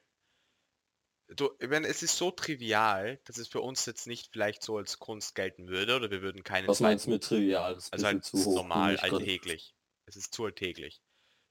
[1.29, 4.99] du, meine, es ist so trivial, dass es für uns jetzt nicht vielleicht so als
[4.99, 7.75] Kunst gelten würde oder wir würden keinen Was meinst du mit trivial?
[7.91, 9.73] Also halt zu hoch normal, alltäglich.
[10.05, 11.01] Es ist zu alltäglich.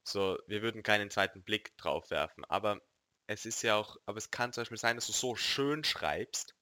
[0.02, 2.80] So, wir würden keinen zweiten Blick drauf werfen, aber
[3.28, 6.56] es ist ja auch, aber es kann zum Beispiel sein, dass du so schön schreibst,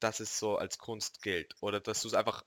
[0.00, 2.44] dass es so als Kunst gilt oder dass du es einfach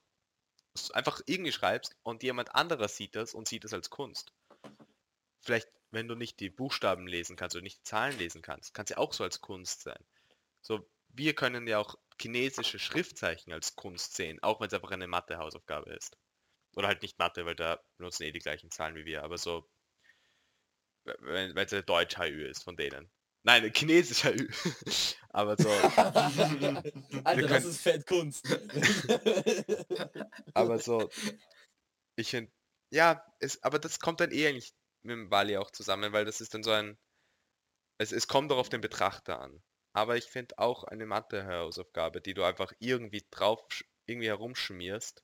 [0.94, 4.34] einfach irgendwie schreibst und jemand anderer sieht das und sieht es als Kunst.
[5.42, 8.86] Vielleicht, wenn du nicht die Buchstaben lesen kannst oder nicht die Zahlen lesen kannst, kann
[8.86, 10.02] es ja auch so als Kunst sein.
[10.62, 15.08] So, wir können ja auch chinesische Schriftzeichen als Kunst sehen, auch wenn es einfach eine
[15.08, 16.18] Mathe-Hausaufgabe ist.
[16.76, 19.70] Oder halt nicht Mathe, weil da benutzen eh die gleichen Zahlen wie wir, aber so,
[21.06, 23.12] w- wenn es ein Deutsch-HÜ ist von denen.
[23.44, 24.48] Nein, ein chinesischer Ü.
[25.30, 25.70] aber so,
[27.24, 28.46] Alter, das ist Fettkunst.
[30.54, 31.10] aber so,
[32.18, 32.52] ich finde,
[32.92, 34.74] ja, es, aber das kommt dann eh eigentlich
[35.04, 36.98] mit dem Wally auch zusammen, weil das ist dann so ein,
[37.98, 39.64] es, es kommt doch auf den Betrachter an.
[39.94, 43.62] Aber ich finde auch eine Mathe-Hausaufgabe, die du einfach irgendwie drauf,
[44.06, 45.24] irgendwie herumschmierst,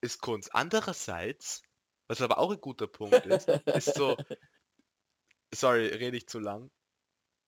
[0.00, 0.54] ist Kunst.
[0.54, 1.62] Andererseits,
[2.08, 4.16] was aber auch ein guter Punkt ist, ist so,
[5.52, 6.70] sorry, rede ich zu lang.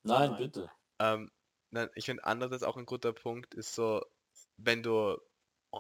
[0.02, 0.38] Nein, Nein.
[0.38, 0.70] bitte.
[0.98, 1.30] Ähm,
[1.70, 4.04] nein, ich finde andererseits auch ein guter Punkt ist so,
[4.56, 5.18] wenn du,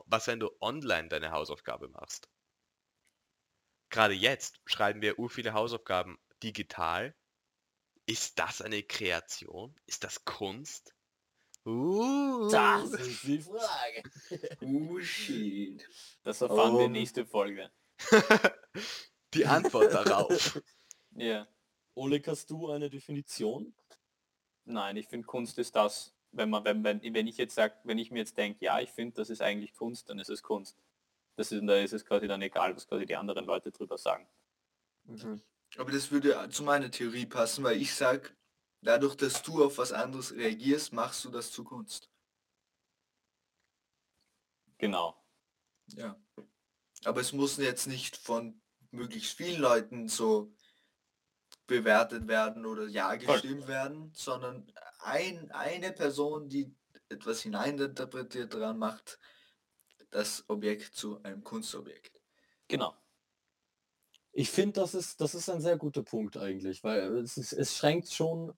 [0.06, 2.28] was wenn du online deine Hausaufgabe machst.
[3.90, 7.14] Gerade jetzt schreiben wir ur viele Hausaufgaben digital.
[8.06, 9.74] Ist das eine Kreation?
[9.86, 10.94] Ist das Kunst?
[11.66, 14.02] Uh, Das ist die Frage.
[14.62, 15.86] Oh shit.
[16.22, 17.70] Das erfahren wir Um, nächste Folge.
[19.34, 20.60] Die Antwort darauf.
[21.12, 21.48] Ja.
[21.94, 23.74] Oleg, hast du eine Definition?
[24.68, 27.98] Nein, ich finde Kunst ist das, wenn man, wenn, wenn, wenn ich jetzt sage, wenn
[27.98, 30.78] ich mir jetzt denke, ja, ich finde, das ist eigentlich Kunst, dann ist es Kunst.
[31.36, 34.28] Das ist, da ist es quasi dann egal, was quasi die anderen Leute drüber sagen.
[35.76, 38.36] Aber das würde zu meiner Theorie passen, weil ich sag,
[38.82, 42.10] dadurch, dass du auf was anderes reagierst, machst du das zu Kunst.
[44.78, 45.16] Genau.
[45.88, 46.20] Ja.
[47.04, 50.52] Aber es muss jetzt nicht von möglichst vielen Leuten so
[51.68, 54.66] bewertet werden oder ja gestimmt werden, sondern
[54.98, 56.74] ein, eine Person, die
[57.08, 59.20] etwas hineininterpretiert daran macht,
[60.10, 62.20] das Objekt zu einem Kunstobjekt.
[62.66, 62.96] Genau.
[64.32, 67.76] Ich finde, das ist, das ist ein sehr guter Punkt eigentlich, weil es, ist, es
[67.76, 68.52] schränkt schon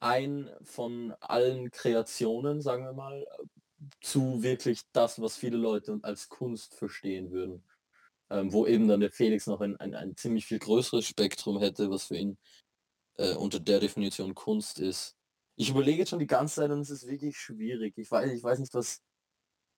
[0.00, 3.26] ein von allen Kreationen, sagen wir mal,
[4.00, 7.64] zu wirklich das, was viele Leute als Kunst verstehen würden.
[8.30, 11.90] Ähm, wo eben dann der Felix noch ein, ein, ein ziemlich viel größeres Spektrum hätte,
[11.90, 12.36] was für ihn
[13.16, 15.16] äh, unter der Definition Kunst ist.
[15.56, 17.96] Ich überlege jetzt schon die ganze Zeit und es ist wirklich schwierig.
[17.96, 19.00] Ich weiß, ich weiß nicht, was,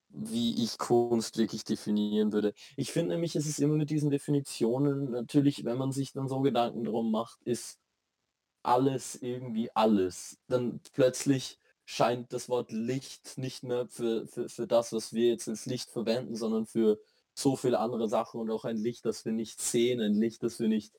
[0.09, 2.53] wie ich Kunst wirklich definieren würde.
[2.77, 6.41] Ich finde nämlich, es ist immer mit diesen Definitionen, natürlich, wenn man sich dann so
[6.41, 7.79] Gedanken drum macht, ist
[8.63, 10.39] alles irgendwie alles.
[10.49, 15.49] Dann plötzlich scheint das Wort Licht nicht mehr für, für, für das, was wir jetzt
[15.49, 17.01] ins Licht verwenden, sondern für
[17.41, 20.61] so viele andere Sachen und auch ein Licht, das wir nicht sehen, ein Licht, das
[20.61, 20.95] wir nicht,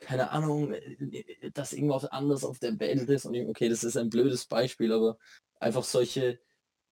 [0.00, 3.26] keine Ahnung, äh, das irgendwas anderes auf der Welt ist.
[3.26, 5.18] Und ich- okay, das ist ein blödes Beispiel, aber
[5.60, 6.40] einfach solche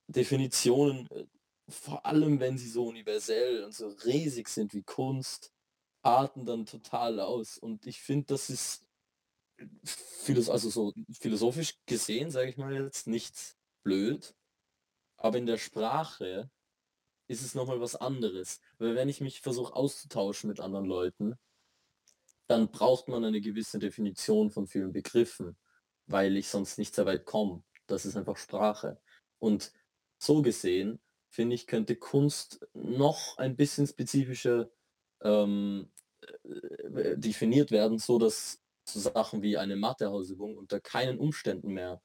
[0.08, 1.26] Definitionen, äh,
[1.68, 5.52] vor allem wenn sie so universell und so riesig sind wie Kunst,
[6.02, 7.58] arten dann total aus.
[7.58, 8.86] Und ich finde, das ist
[9.84, 14.34] philos also so philosophisch gesehen, sage ich mal jetzt, nicht blöd.
[15.16, 16.50] Aber in der Sprache
[17.34, 18.60] ist es nochmal was anderes.
[18.78, 21.34] Weil wenn ich mich versuche auszutauschen mit anderen Leuten,
[22.46, 25.56] dann braucht man eine gewisse Definition von vielen Begriffen,
[26.06, 27.64] weil ich sonst nicht sehr weit komme.
[27.86, 29.00] Das ist einfach Sprache.
[29.38, 29.72] Und
[30.18, 34.70] so gesehen, finde ich, könnte Kunst noch ein bisschen spezifischer
[35.22, 35.90] ähm,
[36.44, 42.00] äh, definiert werden, so dass so Sachen wie eine Mathehausübung unter keinen Umständen mehr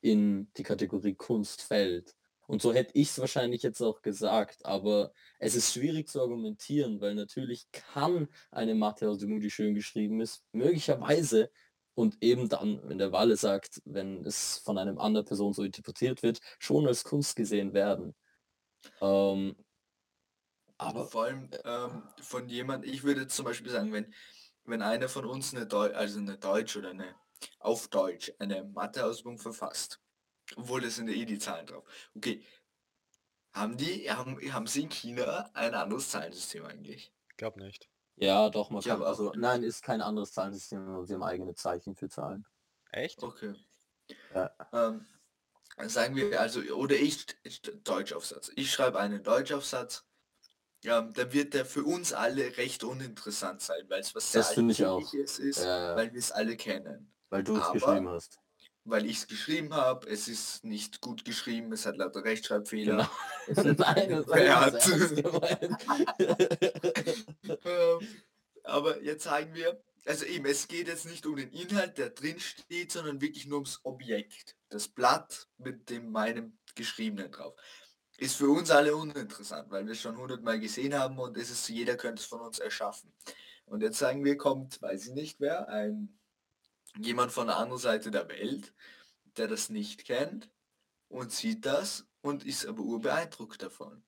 [0.00, 2.16] in die Kategorie Kunst fällt.
[2.46, 7.00] Und so hätte ich es wahrscheinlich jetzt auch gesagt, aber es ist schwierig zu argumentieren,
[7.00, 11.50] weil natürlich kann eine Mathehausübung, die schön geschrieben ist, möglicherweise
[11.94, 16.22] und eben dann, wenn der Walle sagt, wenn es von einem anderen Person so interpretiert
[16.22, 18.14] wird, schon als Kunst gesehen werden.
[19.00, 19.56] Ähm,
[20.78, 24.12] aber Vor allem ähm, von jemand, ich würde zum Beispiel sagen, wenn,
[24.64, 27.14] wenn einer von uns eine Deu also eine Deutsch oder eine
[27.58, 30.00] auf Deutsch eine Matheausübung verfasst,
[30.56, 31.84] obwohl das sind ja eh die Zahlen drauf.
[32.16, 32.44] Okay,
[33.52, 37.12] haben die, haben, haben sie in China ein anderes Zahlensystem eigentlich?
[37.36, 37.88] Glaub nicht.
[38.16, 41.54] ja, doch, man Ich kann, also nein, ist kein anderes Zahlensystem, sondern sie haben eigene
[41.54, 42.46] Zeichen für Zahlen.
[42.90, 43.22] Echt?
[43.22, 43.54] Okay.
[44.34, 44.50] Ja.
[44.72, 45.06] Ähm,
[45.88, 48.50] sagen wir also, oder ich, ich Deutschaufsatz.
[48.56, 50.04] Ich schreibe einen Deutschaufsatz.
[50.84, 54.56] Ähm, dann wird der für uns alle recht uninteressant sein, weil es was sehr Das
[54.56, 54.96] ich auch.
[54.96, 55.94] Alltägliches ist, Ja.
[55.94, 57.14] weil wir es alle kennen.
[57.30, 58.40] Weil du es geschrieben hast.
[58.84, 63.08] Weil ich es geschrieben habe, es ist nicht gut geschrieben, es hat lauter Rechtschreibfehler.
[63.46, 63.72] Genau.
[63.78, 64.90] Nein, das.
[67.64, 68.08] Ähm,
[68.64, 72.40] aber jetzt sagen wir, also eben, es geht jetzt nicht um den Inhalt, der drin
[72.40, 74.56] steht, sondern wirklich nur ums Objekt.
[74.68, 77.54] Das Blatt mit dem meinem Geschriebenen drauf.
[78.18, 81.68] Ist für uns alle uninteressant, weil wir es schon hundertmal gesehen haben und es ist,
[81.68, 83.12] jeder könnte es von uns erschaffen.
[83.64, 86.18] Und jetzt sagen wir, kommt, weiß ich nicht wer, ein
[86.98, 88.74] jemand von der anderen Seite der Welt,
[89.36, 90.50] der das nicht kennt
[91.08, 94.04] und sieht das und ist aber urbeeindruckt davon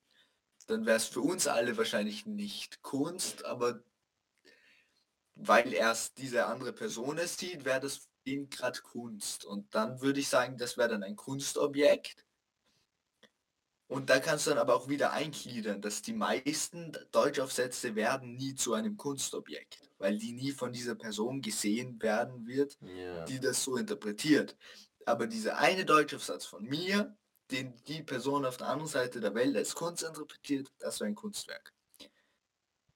[0.67, 3.83] dann wäre es für uns alle wahrscheinlich nicht Kunst, aber
[5.35, 9.45] weil erst diese andere Person es sieht, wäre das ihn gerade Kunst.
[9.45, 12.24] Und dann würde ich sagen, das wäre dann ein Kunstobjekt.
[13.87, 18.55] Und da kannst du dann aber auch wieder eingliedern, dass die meisten Deutschaufsätze werden nie
[18.55, 23.25] zu einem Kunstobjekt, weil die nie von dieser Person gesehen werden wird, Ja.
[23.25, 24.57] die das so interpretiert.
[25.05, 27.15] Aber dieser eine Deutschaufsatz von mir,
[27.51, 31.15] den die Person auf der anderen Seite der Welt als Kunst interpretiert, das wäre ein
[31.15, 31.71] Kunstwerk.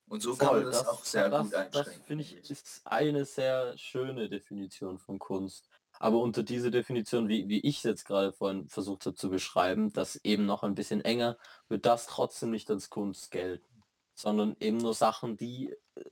[0.08, 2.04] Und so kann Voll, man das, auch sehr das, gut Das einschränken.
[2.06, 5.69] finde ich ist eine sehr schöne Definition von Kunst.
[6.00, 9.92] Aber unter diese Definition, wie, wie ich es jetzt gerade vorhin versucht habe zu beschreiben,
[9.94, 13.84] das eben noch ein bisschen enger, wird das trotzdem nicht als Kunst gelten,
[14.14, 16.06] sondern eben nur Sachen, die, äh,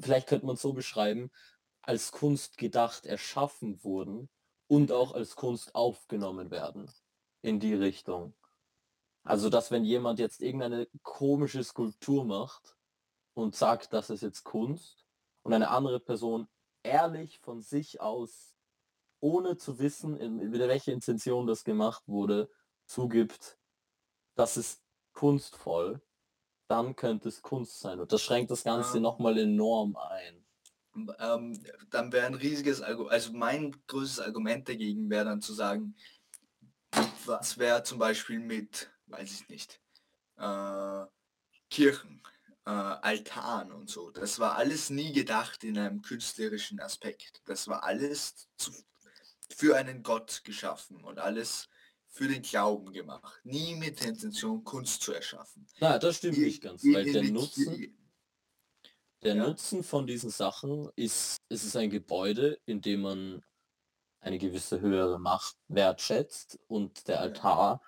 [0.00, 1.30] vielleicht könnte man es so beschreiben,
[1.82, 4.28] als Kunst gedacht erschaffen wurden
[4.68, 6.90] und auch als Kunst aufgenommen werden
[7.42, 8.34] in die Richtung.
[9.24, 12.78] Also dass wenn jemand jetzt irgendeine komische Skulptur macht,
[13.38, 15.06] und sagt, das ist jetzt Kunst
[15.42, 16.48] und eine andere Person
[16.82, 18.57] ehrlich von sich aus,
[19.20, 22.50] ohne zu wissen, in, in welche Intention das gemacht wurde,
[22.86, 23.58] zugibt,
[24.34, 26.00] das ist kunstvoll,
[26.68, 27.98] dann könnte es Kunst sein.
[27.98, 29.02] Und das schränkt das Ganze Ähm.
[29.02, 30.44] nochmal enorm ein.
[31.18, 35.94] ähm, dann wäre ein riesiges Argument, also mein größtes Argument dagegen wäre dann zu sagen,
[37.24, 39.80] was wäre zum Beispiel mit, weiß ich nicht,
[40.36, 41.04] äh,
[41.70, 42.22] Kirchen,
[42.64, 44.10] äh, Altaren und so.
[44.10, 47.42] Das war alles nie gedacht in einem künstlerischen Aspekt.
[47.46, 48.72] Das war alles zu,
[49.50, 51.68] für einen Gott geschaffen und alles
[52.06, 53.40] für den Glauben gemacht.
[53.44, 55.66] Nie mit der Intention, Kunst zu erschaffen.
[55.80, 57.98] Na, das stimmt nicht ganz, In- weil in der Nutzen,
[59.22, 59.46] der Ja.
[59.46, 63.44] Nutzen von diesen Sachen ist, es ist ein Gebäude, in dem man
[64.20, 67.20] eine gewisse höhere Macht wertschätzt und der Ja.
[67.22, 67.82] Altar,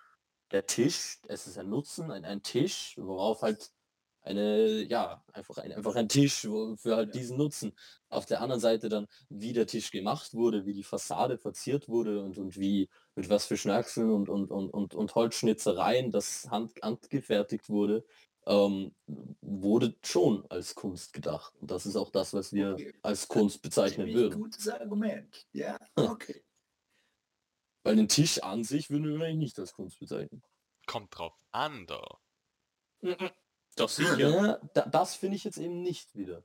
[0.50, 3.70] der Tisch, es ist ein Nutzen, ein, ein Tisch, worauf halt
[4.22, 7.72] eine, ja, einfach ein, einfach ein Tisch wo, für halt diesen Nutzen.
[8.08, 12.22] Auf der anderen Seite dann, wie der Tisch gemacht wurde, wie die Fassade verziert wurde
[12.22, 16.72] und, und wie, mit was für Schnörkeln und, und, und, und, und Holzschnitzereien das hand,
[16.82, 18.04] handgefertigt wurde,
[18.46, 18.94] ähm,
[19.40, 21.54] wurde schon als Kunst gedacht.
[21.60, 22.92] Und das ist auch das, was wir Okay.
[23.02, 24.40] als Kunst bezeichnen Ziemlich würden.
[24.42, 25.46] Gutes Argument.
[25.52, 26.42] Ja, okay.
[27.82, 30.42] Weil den Tisch an sich würden wir wahrscheinlich nicht als Kunst bezeichnen.
[30.86, 32.18] Kommt drauf an, da.
[33.76, 34.18] Doch sicher.
[34.18, 36.44] Ja, da, das finde ich jetzt eben nicht wieder.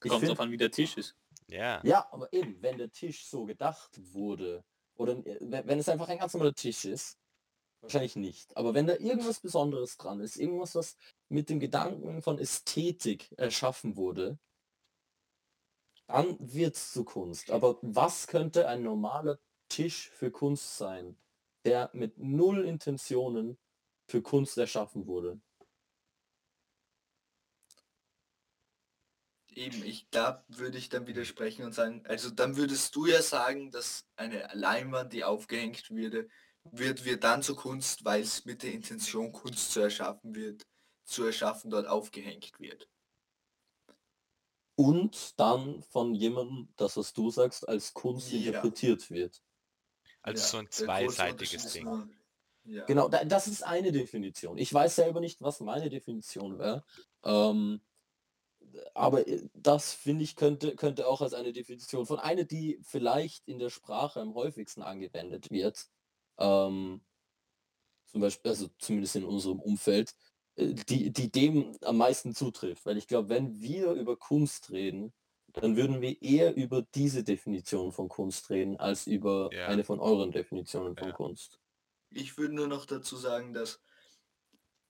[0.00, 1.16] Kommt drauf an, wie der Tisch ist.
[1.48, 1.80] Ja.
[1.84, 4.64] Ja, aber eben, wenn der Tisch so gedacht wurde,
[4.96, 7.18] oder äh, wenn wenn es einfach ein ganz normaler Tisch ist,
[7.80, 8.56] wahrscheinlich nicht.
[8.56, 10.96] Aber wenn da irgendwas Besonderes dran ist, irgendwas, was
[11.28, 14.38] mit dem Gedanken von Ästhetik erschaffen wurde,
[16.06, 17.50] dann wird es zu Kunst.
[17.50, 21.16] Aber was könnte ein normaler Tisch für Kunst sein,
[21.64, 23.58] der mit null Intentionen
[24.08, 25.40] für Kunst erschaffen wurde?
[29.54, 33.70] Eben, ich glaube, würde ich dann widersprechen und sagen, also dann würdest du ja sagen,
[33.70, 36.28] dass eine Leinwand, die aufgehängt würde,
[36.64, 40.66] wird wird dann zur Kunst, weil es mit der Intention Kunst zu erschaffen wird,
[41.04, 42.88] zu erschaffen dort aufgehängt wird.
[44.76, 48.38] Und dann von jemandem, das was du sagst, als Kunst Ja.
[48.38, 49.40] interpretiert wird.
[50.22, 51.84] Also Ja, so ein zweiseitiges Ding.
[51.84, 52.08] nur-
[52.64, 52.84] Ja.
[52.86, 54.56] Genau, da, das ist eine Definition.
[54.56, 56.82] Ich weiß selber nicht, was meine Definition wäre.
[57.22, 57.82] Ähm,
[58.94, 63.46] aber äh, das finde ich könnte, könnte auch als eine Definition von einer, die vielleicht
[63.48, 65.86] in der Sprache am häufigsten angewendet wird.
[66.38, 67.04] Ähm,
[68.06, 70.14] zum Beispiel, also zumindest in unserem Umfeld,
[70.56, 72.86] äh, die, die dem am meisten zutrifft.
[72.86, 75.12] Weil ich glaube, wenn wir über Kunst reden,
[75.52, 79.68] dann würden wir eher über diese Definition von Kunst reden, als über Ja.
[79.68, 81.14] eine von euren Definitionen von Ja.
[81.14, 81.60] Kunst.
[82.10, 83.80] Ich würde nur noch dazu sagen, dass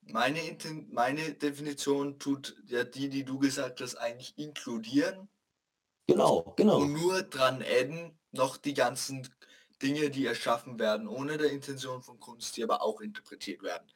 [0.06, 5.28] meine, Inten meine Definition tut ja die, die du gesagt hast, eigentlich inkludieren
[6.06, 6.80] Genau, genau.
[6.80, 9.28] und nur dran adden noch die ganzen
[9.82, 13.86] Dinge, die erschaffen werden, ohne der Intention von Kunst, die aber auch interpretiert werden.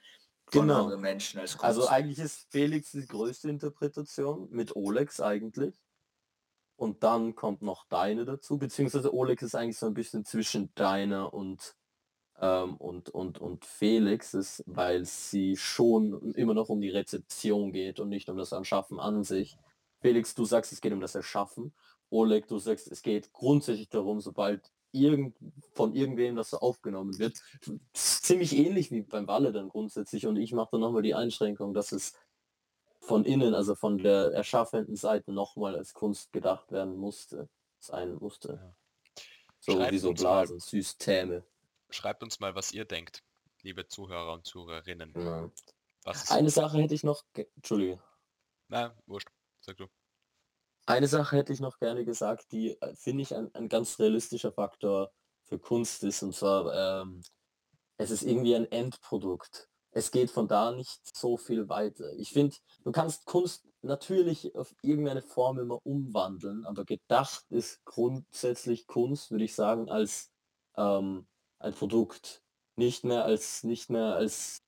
[0.51, 0.97] Genau.
[0.97, 1.65] Menschen als Kunst.
[1.65, 5.75] Also eigentlich ist Felix die größte Interpretation mit Olex eigentlich.
[6.77, 11.35] Und dann kommt noch deine dazu, beziehungsweise Olex ist eigentlich so ein bisschen zwischen deiner
[11.35, 11.75] und,
[12.41, 18.09] ähm, und, und, und Felixes, weil sie schon immer noch um die Rezeption geht und
[18.09, 19.57] nicht um das Anschaffen an sich.
[20.01, 21.73] Felix, du sagst, es geht um das Erschaffen.
[22.11, 25.37] Oleg, du sagst, es geht grundsätzlich darum, sobald irgend,
[25.75, 27.39] von irgendwem das so aufgenommen wird.
[27.93, 30.27] Ziemlich ähnlich wie beim Walle dann grundsätzlich.
[30.27, 32.15] Und ich mache dann nochmal die Einschränkung, dass es
[33.01, 37.49] von innen, also von der erschaffenden Seite nochmal als Kunst gedacht werden musste,
[37.79, 38.61] sein musste.
[38.63, 38.75] Ja.
[39.61, 40.45] So wie so uns mal.
[40.45, 41.45] Blasen, Systeme.
[41.91, 43.23] Schreibt uns mal, was ihr denkt,
[43.63, 45.13] liebe Zuhörer und Zuhörerinnen.
[45.17, 45.51] Ja.
[46.29, 48.03] Eine Sache hätte ich noch, ge- Entschuldige,
[48.69, 49.29] Na, wurscht.
[49.61, 49.87] Sag du.
[50.87, 54.53] eine Sache hätte ich noch gerne gesagt, die äh, finde ich ein, ein ganz realistischer
[54.53, 55.13] Faktor
[55.45, 57.23] für Kunst ist, und zwar, ähm,
[57.97, 59.69] es ist irgendwie ein Endprodukt.
[59.91, 62.13] Es geht von da nicht so viel weiter.
[62.15, 68.87] Ich finde, du kannst Kunst natürlich auf irgendeine Form immer umwandeln, aber gedacht ist grundsätzlich
[68.87, 70.31] Kunst, würde ich sagen, als
[70.77, 71.27] ähm,
[71.59, 72.43] ein Produkt.
[72.77, 74.63] Nicht mehr als nicht mehr als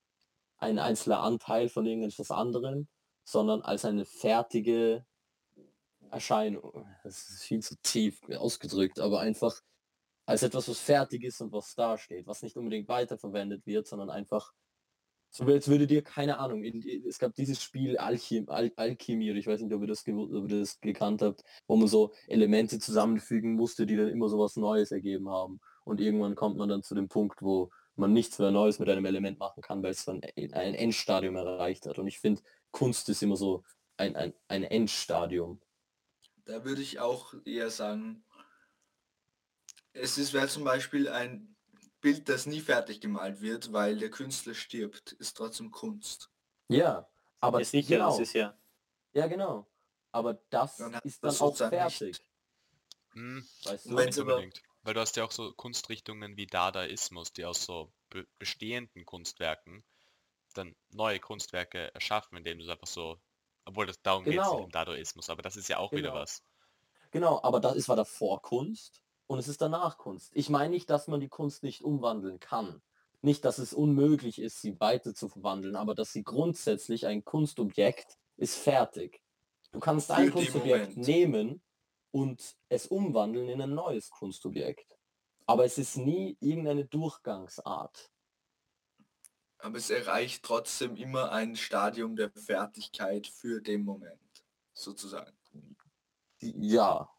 [0.58, 2.88] ein einzelner Anteil von irgendetwas anderem,
[3.24, 5.04] sondern als eine fertige
[6.10, 6.86] Erscheinung.
[7.04, 9.60] Das ist viel zu tief ausgedrückt, aber einfach
[10.26, 14.10] als etwas, was fertig ist und was da steht, was nicht unbedingt weiterverwendet wird, sondern
[14.10, 14.52] einfach
[15.32, 19.60] so als würde dir, keine Ahnung, es gab dieses Spiel Alchim, Al Alchemie, ich weiß
[19.60, 23.86] nicht, ob ihr, das ob ihr das gekannt habt, wo man so Elemente zusammenfügen musste,
[23.86, 25.60] die dann immer so was Neues ergeben haben.
[25.90, 29.06] Und irgendwann kommt man dann zu dem Punkt, wo man nichts mehr Neues mit einem
[29.06, 31.98] Element machen kann, weil es dann ein Endstadium erreicht hat.
[31.98, 33.64] Und ich finde, Kunst ist immer so
[33.96, 35.60] ein, ein, ein Endstadium.
[36.44, 38.24] Da würde ich auch eher sagen,
[39.92, 41.56] es ist wäre zum Beispiel ein
[42.00, 46.30] Bild, das nie fertig gemalt wird, weil der Künstler stirbt, ist trotzdem Kunst.
[46.68, 47.10] Ja,
[47.40, 48.10] aber Ja, sicher, genau.
[48.10, 48.56] das ist ja.
[49.12, 49.66] Ja, genau.
[50.12, 52.22] Aber das Dann ist das dann auch fertig.
[53.14, 53.96] Hm, Weißt du?
[53.96, 54.69] wenn's nicht aber-.
[54.82, 59.84] Weil du hast ja auch so Kunstrichtungen wie Dadaismus, die aus so be bestehenden Kunstwerken
[60.54, 63.20] dann neue Kunstwerke erschaffen, indem du es einfach so,
[63.64, 64.64] obwohl das darum geht Genau.
[64.64, 66.20] im Dadaismus, aber das ist ja auch wieder Genau.
[66.22, 66.42] was.
[67.12, 70.30] Genau, aber das ist war davor Kunst und es ist danach Kunst.
[70.34, 72.82] Ich meine nicht, dass man die Kunst nicht umwandeln kann.
[73.22, 78.16] Nicht, dass es unmöglich ist, sie weiter zu verwandeln, aber dass sie grundsätzlich ein Kunstobjekt
[78.36, 79.20] ist fertig.
[79.72, 81.06] Du kannst ein Kunstobjekt Moment.
[81.06, 81.62] nehmen
[82.10, 84.98] und es umwandeln in ein neues Kunstobjekt.
[85.46, 88.10] Aber es ist nie irgendeine Durchgangsart.
[89.58, 95.36] Aber es erreicht trotzdem immer ein Stadium der Fertigkeit für den Moment, sozusagen.
[96.40, 97.10] Ja.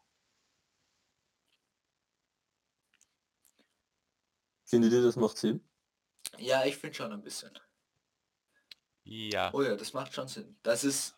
[4.64, 5.62] Findet ihr, das macht Sinn?
[6.38, 7.56] Ja, ich finde schon ein bisschen.
[9.04, 10.58] Ja, Oh ja, das macht schon Sinn.
[10.62, 11.16] Das ist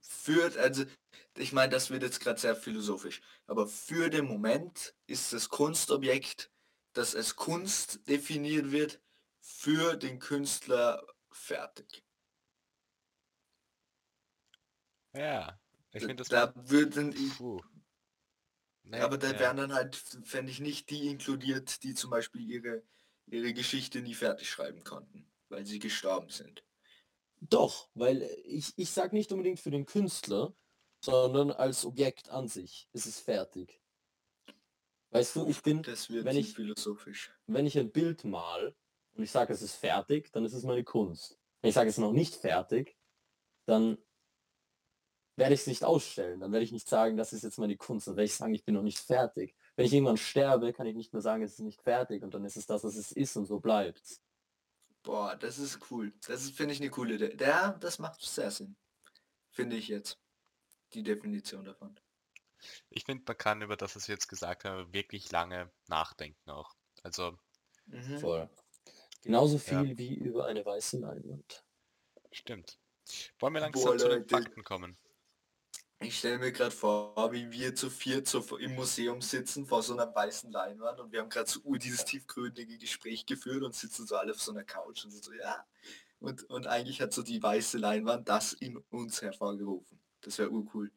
[0.00, 0.84] für, also
[1.36, 6.50] ich meine, das wird jetzt gerade sehr philosophisch, aber für den Moment ist das Kunstobjekt,
[6.92, 9.00] das als Kunst definiert wird,
[9.40, 12.04] für den Künstler fertig.
[15.14, 15.58] ja.
[15.92, 17.38] Ich finde das da würden ich.
[18.82, 19.38] Nee, aber da ja.
[19.38, 22.82] wären dann halt, fände ich nicht die inkludiert, die zum Beispiel ihre,
[23.26, 26.64] ihre Geschichte nie fertig schreiben konnten, weil sie gestorben sind.
[27.40, 30.52] Doch, weil äh, ich, ich sag nicht unbedingt für den Künstler,
[31.04, 33.80] sondern als Objekt an sich ist es fertig.
[35.10, 37.30] Weißt du, ich bin, wenn ich- philosophisch.
[37.46, 38.74] wenn ich ein Bild mal
[39.12, 41.38] und ich sage, es ist fertig, dann ist es meine Kunst.
[41.60, 42.96] Wenn ich sage, es ist noch nicht fertig,
[43.66, 43.98] dann
[45.36, 46.40] werde ich es nicht ausstellen.
[46.40, 48.06] Dann werde ich nicht sagen, das ist jetzt meine Kunst.
[48.06, 49.54] Dann werde ich sagen, ich bin noch nicht fertig.
[49.76, 52.44] Wenn ich irgendwann sterbe, kann ich nicht mehr sagen, es ist nicht fertig und dann
[52.44, 54.22] ist es das, was es ist und so bleibt's.
[55.02, 56.14] Boah, das ist cool.
[56.26, 57.36] Das ist, finde ich, eine coole Idee.
[57.38, 58.74] Ja, das macht sehr Sinn.
[59.50, 60.18] Finde ich jetzt.
[60.94, 61.98] Die Definition davon.
[62.88, 66.74] Ich finde, man kann über das, was wir jetzt gesagt haben, wirklich lange nachdenken auch.
[67.02, 67.38] Also,
[67.86, 68.18] Mhm.
[68.18, 68.48] Voll.
[69.22, 69.82] Genauso Ja.
[69.82, 71.62] viel wie über eine weiße Leinwand.
[72.32, 72.78] stimmt.
[73.38, 74.26] Wollen wir langsam Boah, zu den.
[74.26, 74.96] Fakten kommen?
[76.00, 79.92] Ich stelle mir gerade vor, wie wir zu viert so im Museum sitzen vor so
[79.92, 84.06] einer weißen Leinwand und wir haben gerade so uh, dieses tiefgründige Gespräch geführt und sitzen
[84.06, 85.66] so alle auf so einer Couch und so, ja.
[86.20, 90.00] Und, und eigentlich hat so die weiße Leinwand das in uns hervorgerufen.
[90.24, 90.90] Das wäre urcool.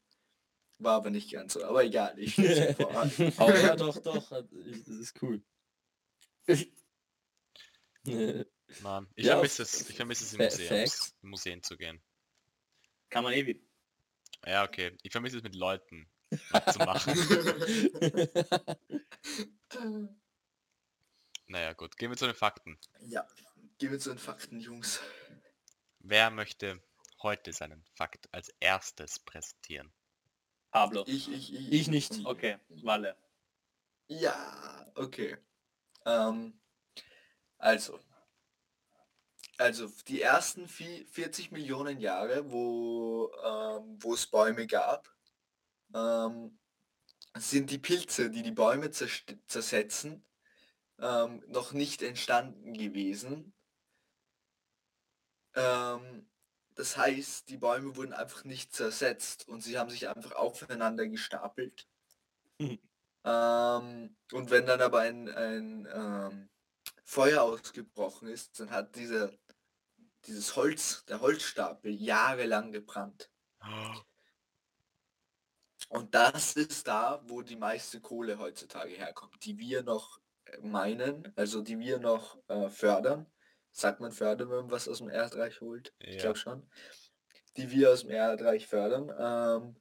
[0.79, 1.63] War aber nicht ganz so.
[1.63, 2.37] Aber egal, ich.
[3.39, 5.41] Aber ja, doch, doch, hat- ich- das ist cool.
[8.81, 12.01] Mann, ich Ja, vermisse es, ich vermisse es in Museums, Museen zu gehen.
[13.09, 13.61] Kann man eh wie.
[14.45, 14.95] Ja, okay.
[15.03, 16.07] Ich vermisse es mit Leuten
[16.71, 17.13] zu machen.
[21.47, 21.97] naja, gut.
[21.97, 22.77] Gehen wir zu den Fakten.
[23.01, 23.27] ja,
[23.77, 24.99] gehen wir zu den Fakten, Jungs.
[25.99, 26.81] Wer möchte
[27.21, 29.91] heute seinen Fakt als erstes präsentieren?
[30.71, 31.03] Pablo.
[31.07, 32.25] Ich, ich, ich, Ich nicht.
[32.25, 33.15] Okay, Walle.
[34.07, 35.37] Ja, okay.
[36.05, 36.59] Ähm,
[37.57, 37.99] also,
[39.57, 45.09] also die ersten vi- 40 Millionen Jahre, wo, ähm, wo es Bäume gab,
[45.93, 46.59] ähm,
[47.37, 50.25] sind die Pilze, die die Bäume zerst- zersetzen,
[50.99, 53.53] ähm, noch nicht entstanden gewesen.
[55.55, 56.29] Ähm,
[56.77, 61.87] das heißt, die Bäume wurden einfach nicht zersetzt und sie haben sich einfach aufeinander gestapelt.
[62.59, 66.49] Ähm, und wenn dann aber ein, ein ähm,
[67.03, 69.31] Feuer ausgebrochen ist, dann hat dieser,
[70.25, 73.29] dieses Holz, der Holzstapel jahrelang gebrannt.
[75.89, 80.21] Und das ist da, wo die meiste Kohle heutzutage herkommt, die wir noch
[80.61, 83.25] meinen, also die wir noch äh, fördern.
[83.77, 85.93] Sagt man fördern, wenn man was aus dem Erdreich holt?
[85.99, 86.21] Ich Ja.
[86.21, 86.67] glaube schon.
[87.57, 89.13] Die wir aus dem Erdreich fördern.
[89.19, 89.75] Ähm,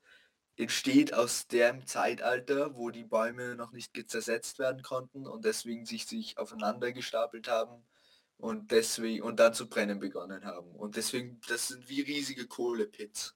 [0.59, 6.07] entsteht aus dem Zeitalter, wo die Bäume noch nicht zersetzt werden konnten und deswegen sich,
[6.07, 7.87] sich aufeinander gestapelt haben
[8.37, 10.75] und deswegen und dann zu brennen begonnen haben.
[10.75, 13.35] Und deswegen, das sind wie riesige Kohlepits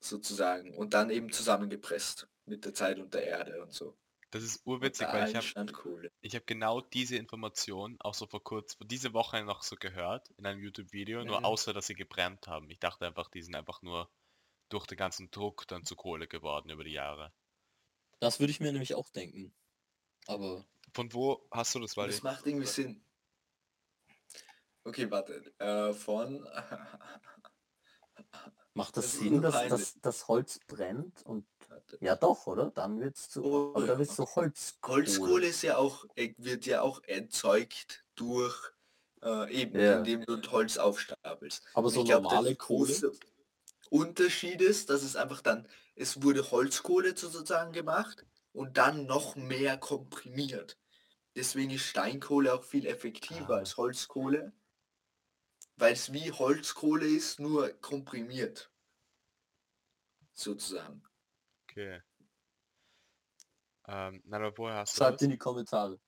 [0.00, 3.96] sozusagen und dann eben zusammengepresst mit der Zeit und der Erde und so.
[4.30, 6.12] Das ist urwitzig, weil ich habe Kohle.
[6.20, 10.44] ich hab genau diese Information auch so vor kurz, diese Woche noch so gehört in
[10.44, 11.44] einem YouTube-Video, nur Mhm.
[11.46, 12.68] außer, dass sie gebrannt haben.
[12.70, 14.10] Ich dachte einfach, die sind einfach nur
[14.68, 17.32] durch den ganzen Druck dann zu Kohle geworden über die Jahre.
[18.20, 19.54] Das würde ich mir nämlich auch denken.
[20.26, 22.10] Aber Von wo hast du das, Wally?
[22.10, 23.02] das macht irgendwie Sinn.
[24.84, 25.54] Okay, warte.
[25.58, 26.42] Äh, von
[28.74, 31.98] Macht das, Das Sinn, dass das, das Holz brennt und Warte.
[32.00, 32.70] ja doch, oder?
[32.70, 33.44] Dann wird's zu.
[33.44, 34.78] Oh, aber da wird's so Holz.
[34.84, 38.56] Holzkohle ist ja auch, äh, wird ja auch erzeugt durch
[39.22, 39.98] äh, eben, Ja.
[39.98, 41.64] indem du Holz aufstapelst.
[41.74, 43.12] Aber so ich glaub, normale der Kohle.
[43.90, 45.66] Unterschied ist, dass es einfach dann,
[45.96, 50.78] es wurde Holzkohle sozusagen gemacht und dann noch mehr komprimiert.
[51.34, 53.58] Deswegen ist Steinkohle auch viel effektiver Ah.
[53.58, 54.52] als Holzkohle,
[55.76, 58.70] weil es wie Holzkohle ist, nur komprimiert.
[60.34, 61.02] Sozusagen.
[61.70, 62.00] Okay.
[63.86, 65.22] Ähm, na, aber woher hast du Schreibt das?
[65.22, 65.98] in die Kommentare.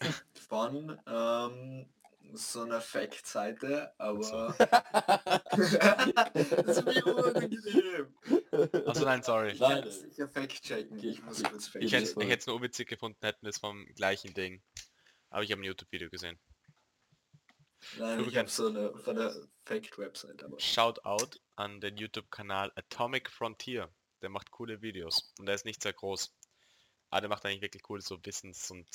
[0.48, 1.92] Von ähm,
[2.34, 4.54] so einer Fact-Seite, aber
[5.50, 8.14] das ist mir unangenehm.
[8.86, 9.52] Also nein, sorry.
[9.52, 10.98] Ich Nein, kann sicher fact-checken.
[11.02, 12.24] Ich muss ich- kurz Ich hätte es ich voll.
[12.24, 14.62] hätte es nur witzig gefunden, hätten wir es vom gleichen Ding.
[15.30, 16.38] Aber ich habe ein YouTube-Video gesehen.
[17.98, 23.92] Nein, ich habe so eine von der Fact-Website, Shoutout an den YouTube-Kanal Atomic Frontier.
[24.22, 26.34] Der macht coole Videos und der ist nicht sehr groß.
[27.10, 28.88] Aber der macht eigentlich wirklich coole so Wissens- und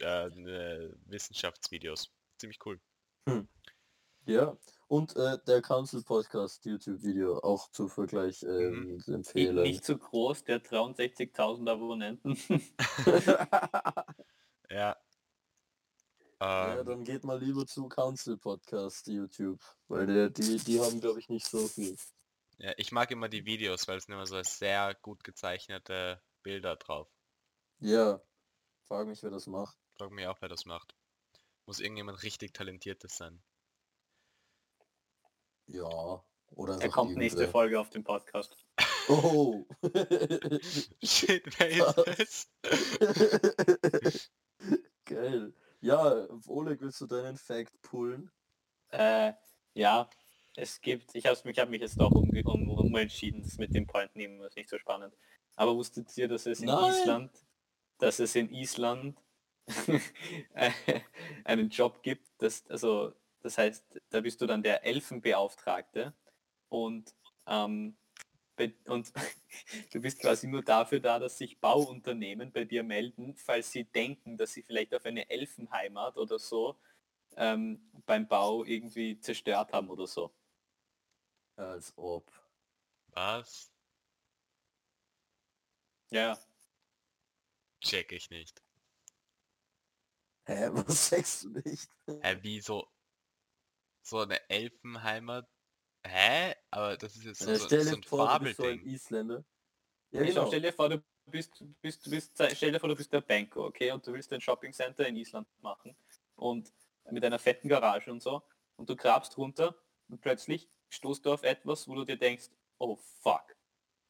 [0.00, 2.10] äh, ne, Wissenschaftsvideos.
[2.38, 2.80] Ziemlich cool.
[4.24, 4.56] Ja.
[4.88, 9.62] Und äh, der Council Podcast YouTube-Video auch zu Vergleich ähm, Nicht, empfehlen.
[9.62, 12.38] nicht so groß, der 63.000 Abonnenten.
[14.70, 14.96] Ja.
[16.40, 20.98] ja, Ähm, dann geht mal lieber zu Council Podcast YouTube, weil der, die, die haben
[20.98, 21.94] glaube ich nicht so viel.
[22.62, 26.76] Ja, ich mag immer die Videos, weil es sind immer so sehr gut gezeichnete Bilder
[26.76, 27.08] drauf.
[27.80, 28.22] Ja.
[28.84, 29.76] Frag mich, wer das macht.
[29.96, 30.94] Frag mich auch, wer das macht.
[31.66, 33.42] Muss irgendjemand richtig talentiertes sein.
[35.66, 36.24] Ja.
[36.50, 37.48] Oder Er einfach kommt nächste.
[37.48, 38.56] Folge auf den Podcast.
[39.08, 39.66] Oh.
[41.02, 44.30] Shit, wer ist das?
[45.04, 45.52] Geil.
[45.80, 48.30] Ja, Oleg, willst du deinen Fact pullen?
[48.90, 49.32] Äh,
[49.74, 50.08] ja,
[50.56, 53.86] es gibt, ich habe mich, hab mich jetzt doch um, um, umentschieden, das mit dem
[53.86, 55.14] Point nehmen ist nicht so spannend.
[55.56, 56.92] Aber wusstet ihr, dass es in Nein.
[56.92, 57.30] Island,
[57.98, 59.18] dass es in Island
[60.54, 60.70] äh,
[61.44, 66.14] einen Job gibt, das, also das heißt, da bist du dann der Elfenbeauftragte
[66.68, 67.14] und
[67.46, 67.96] ähm,
[68.86, 69.12] und
[69.92, 74.36] du bist quasi nur dafür da, dass sich Bauunternehmen bei dir melden, falls sie denken,
[74.36, 76.76] dass sie vielleicht auf eine Elfenheimat oder so
[77.36, 80.30] ähm, beim Bau irgendwie zerstört haben oder so.
[81.56, 82.30] Als ob.
[83.08, 83.70] Was?
[86.10, 86.38] Ja,
[87.80, 88.62] Check ich nicht.
[90.44, 91.90] Hä, was sagst du nicht?
[92.06, 92.88] Hä, wie so...
[94.04, 95.48] So eine Elfenheimat?
[96.04, 96.54] Hä?
[96.70, 98.62] Aber das ist jetzt so, Äh, so, stell so dir ein vor, du bist so
[98.64, 98.94] ein Fabelding.
[98.94, 99.44] Isländer.
[100.10, 100.46] Ja, Ja, genau.
[100.46, 103.20] Stell dir vor, du bist, du bist, du bist, stell dir vor, du bist der
[103.20, 105.96] Banker, okay, und du willst ein Shopping Center in Island machen
[106.34, 106.72] und
[107.10, 108.42] mit einer fetten Garage und so
[108.76, 109.74] und du grabst runter
[110.08, 113.56] und plötzlich stoßt du auf etwas, wo du dir denkst, oh fuck,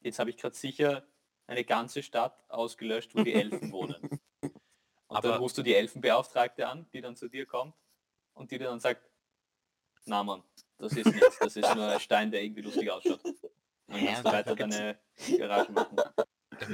[0.01, 1.07] jetzt habe ich gerade sicher
[1.47, 4.21] eine ganze Stadt ausgelöscht, wo die Elfen wohnen.
[4.41, 7.75] Und Aber- dann rufst du die Elfenbeauftragte an, die dann zu dir kommt
[8.35, 9.09] und die dir dann sagt,
[10.05, 10.43] na Mann,
[10.79, 13.23] das ist nichts, das ist nur ein Stein, der irgendwie lustig ausschaut.
[13.25, 13.41] Und
[13.89, 15.01] dann kannst du aber weiter deine
[15.39, 15.97] Garage machen.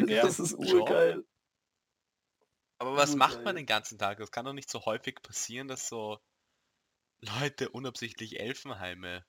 [0.08, 1.24] Ja, das ist urgeil.
[2.78, 3.18] Aber was Urgeil.
[3.28, 4.18] macht man den ganzen Tag?
[4.18, 6.18] Das kann doch nicht so häufig passieren, dass so
[7.20, 9.26] Leute unabsichtlich Elfenheime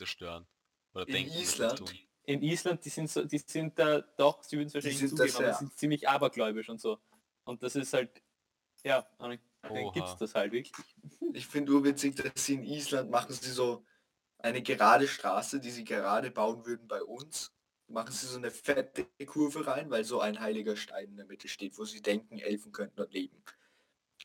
[0.00, 0.46] zerstören.
[0.94, 1.78] Oder In denken, Island?
[1.78, 1.88] tun.
[2.24, 5.44] in Island, die sind so, die sind da doch, sie würden es wahrscheinlich zugeben, aber
[5.44, 6.98] sehr- sind ziemlich abergläubisch und so.
[7.44, 8.22] Und das ist halt,
[8.84, 9.38] ja, dann
[9.92, 10.72] gibt es das halt wirklich.
[11.34, 13.84] ich finde urwitzig, dass sie in Island machen sie so
[14.38, 17.52] eine gerade Straße, die sie gerade bauen würden bei uns.
[17.88, 21.48] Machen sie so eine fette Kurve rein, weil so ein heiliger Stein in der Mitte
[21.48, 23.42] steht, wo sie denken, Elfen könnten dort leben.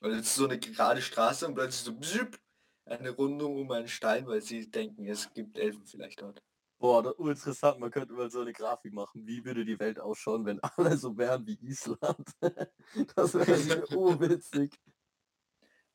[0.01, 2.39] Und ist so eine gerade Straße und plötzlich so bzip,
[2.85, 6.43] eine Rundung um einen Stein, weil sie denken, es gibt Elfen vielleicht dort.
[6.77, 9.25] Boah, das ist interessant, man könnte mal so eine Grafik machen.
[9.25, 12.27] Wie würde die Welt ausschauen, wenn alle so wären wie Island?
[13.15, 14.77] das wäre urwitzig.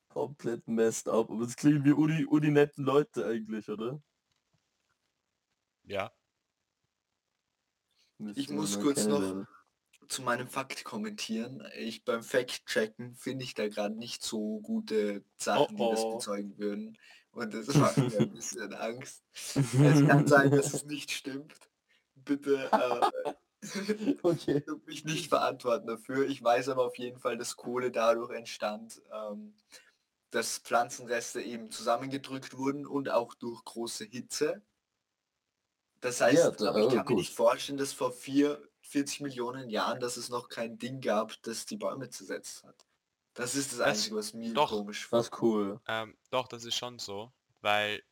[0.09, 1.29] Komplett messed up.
[1.29, 4.01] Aber es klingen wie uni, uni netten Leute eigentlich, oder?
[5.83, 6.11] Ja,
[8.35, 9.45] Ich muss kurz noch.
[10.11, 11.63] Zu meinem Fakt kommentieren.
[11.77, 16.15] Ich beim Fact-Checken finde ich da gerade nicht so gute Sachen, die das Oh, oh.
[16.17, 16.97] bezeugen würden.
[17.31, 19.23] Und das macht mir ein bisschen Angst.
[19.33, 19.63] Es
[20.07, 21.53] kann sein, dass es nicht stimmt.
[22.15, 23.33] Bitte äh,
[24.23, 24.63] Okay.
[24.85, 26.27] mich nicht verantworten dafür.
[26.27, 29.53] Ich weiß aber auf jeden Fall, dass Kohle dadurch entstand, ähm,
[30.31, 34.61] dass Pflanzenreste eben zusammengedrückt wurden und auch durch große Hitze.
[36.01, 37.17] Das heißt, Ja, da- ich oh, kann mir gut.
[37.17, 41.65] nicht vorstellen, dass vor vier, 40 Millionen Jahren, dass es noch kein Ding gab, das
[41.65, 42.85] die Bäume zersetzt hat.
[43.33, 44.69] Das ist das Das- Einzige, was mir doch.
[44.69, 45.79] komisch Das ist cool.
[45.87, 47.31] ähm, doch, das ist schon so,
[47.61, 48.03] weil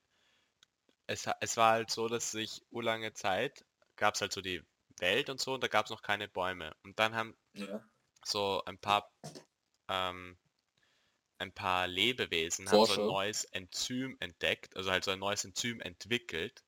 [1.08, 3.66] es, es war halt so, dass sich urlange Zeit
[3.98, 4.64] gab es halt so die
[5.00, 6.74] Welt und so und da gab es noch keine Bäume.
[6.84, 7.84] Und dann haben Ja.
[8.24, 9.12] so ein paar
[9.90, 10.38] ähm,
[11.40, 15.80] ein paar Lebewesen haben so ein neues Enzym entdeckt, also halt so ein neues Enzym
[15.80, 16.64] entwickelt,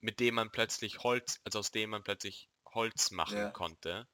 [0.00, 3.54] mit dem man plötzlich Holz, also aus dem man plötzlich Holz machen Ja.
[3.54, 4.08] konnte.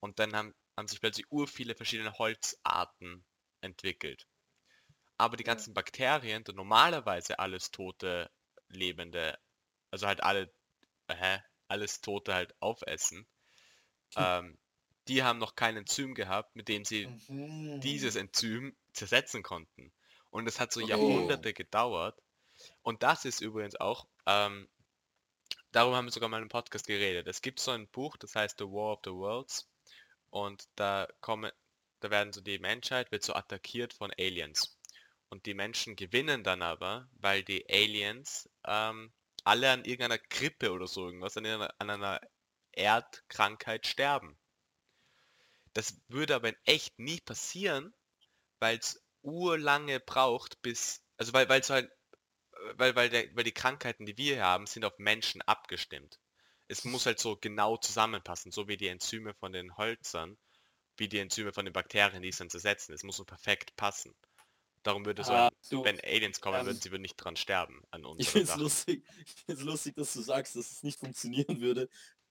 [0.00, 3.26] Und dann haben, haben sich plötzlich ur viele verschiedene Holzarten
[3.62, 4.28] entwickelt.
[5.18, 5.62] Aber die Ja.
[5.62, 8.30] ganzen Bakterien, die normalerweise alles tote
[8.68, 9.38] Lebende,
[9.90, 10.52] also halt alle,
[11.10, 13.28] hä, alles Tote halt aufessen,
[14.16, 14.58] ähm,
[15.08, 17.76] die haben noch kein Enzym gehabt, mit dem sie Mhm.
[17.82, 19.92] dieses Enzym zersetzen konnten.
[20.30, 20.82] Und es hat so Okay.
[20.82, 22.20] Jahrhunderte gedauert.
[22.82, 24.68] Und das ist übrigens auch, ähm,
[25.72, 27.26] darüber haben wir sogar mal im Podcast geredet.
[27.26, 29.68] Es gibt so ein Buch, das heißt The War of the Worlds.
[30.30, 31.50] Und da kommen,
[32.00, 34.78] da werden so die Menschheit wird so attackiert von Aliens.
[35.28, 39.12] Und die Menschen gewinnen dann aber, weil die Aliens ähm,
[39.44, 42.20] alle an irgendeiner Grippe oder so irgendwas, an einer, an einer
[42.72, 44.38] Erdkrankheit sterben.
[45.74, 47.94] Das würde aber in echt nie passieren,
[48.58, 51.90] weil es urlange braucht, bis, also weil, weil halt,
[52.76, 56.20] weil, weil, der, weil die Krankheiten, die wir hier haben, sind auf Menschen abgestimmt.
[56.68, 60.38] Es muss halt so genau zusammenpassen, so wie die Enzyme von den Holzern,
[60.96, 62.94] wie die Enzyme von den Bakterien, die es dann zersetzen.
[62.94, 64.14] Es muss so perfekt passen.
[64.82, 67.82] Darum würde so, Ah, du, wenn Aliens kommen ähm, würden, sie würden nicht dran sterben
[67.90, 70.98] an Ich unseren finde es lustig, ich find's lustig, dass du sagst, dass es nicht
[70.98, 71.88] funktionieren würde,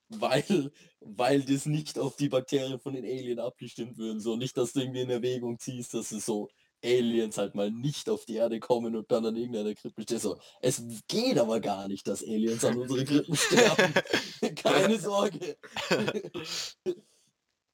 [0.09, 4.19] weil, weil das nicht auf die Bakterien von den Alien abgestimmt würden.
[4.19, 6.49] So nicht, dass du irgendwie in Erwägung ziehst, dass es so
[6.83, 10.19] Aliens halt mal nicht auf die Erde kommen und dann an irgendeiner Krippe stehen.
[10.19, 13.93] So, es geht aber gar nicht, dass Aliens an unsere Krippen sterben.
[14.55, 15.57] Keine Sorge.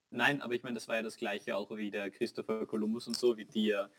[0.10, 3.18] Nein, aber ich meine, das war ja das gleiche auch wie der Christopher Columbus und
[3.18, 3.90] so, wie die ja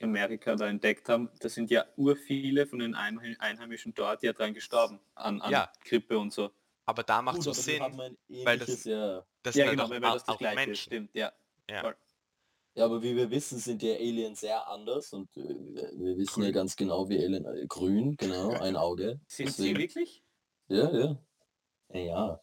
[0.00, 1.28] Amerika da entdeckt haben.
[1.40, 5.72] Da sind ja urviele von den Einheim- Einheimischen dort ja dran gestorben, an, an Ja.
[5.84, 6.50] Grippe und so.
[6.84, 7.80] Aber da macht Gut, so Sinn,
[8.44, 9.24] weil das- ja.
[9.42, 10.76] das ja, genau, halt weil auch, das das auch gleiche Menschen.
[10.76, 11.32] stimmt, ja.
[11.68, 11.94] Ja.
[12.76, 15.40] Ja, aber wie wir wissen, sind die Aliens sehr anders und äh,
[15.94, 16.52] wir wissen ja Grün.
[16.52, 19.18] ganz genau, wie Alien, äh, grün, genau, ein Auge.
[19.26, 20.22] Sind sie Deswegen- wirklich?
[20.68, 21.18] Ja, ja.
[21.94, 22.40] Ja, ja.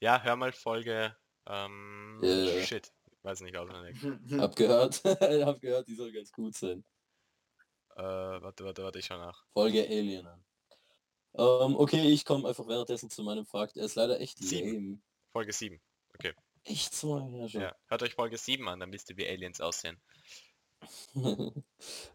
[0.00, 1.14] Ja, hör mal Folge,
[1.46, 2.62] ähm, Ja.
[2.62, 2.90] shit,
[3.24, 3.96] weiß nicht auswendig.
[4.40, 6.82] Hab gehört, hab gehört, die soll ganz gut sein.
[7.96, 9.44] Äh, warte, warte, warte, ich schau nach.
[9.52, 10.44] Folge Alien an.
[11.34, 13.76] Ähm, okay, ich komme einfach währenddessen zu meinem Fakt.
[13.76, 14.72] Er ist leider echt Sieben.
[14.72, 15.02] lame.
[15.32, 15.78] Folge 7.
[16.66, 17.60] Echt so lange her schon.
[17.60, 17.76] Ja.
[17.86, 20.00] Hört euch Folge 7 an, dann wisst ihr, wie Aliens aussehen.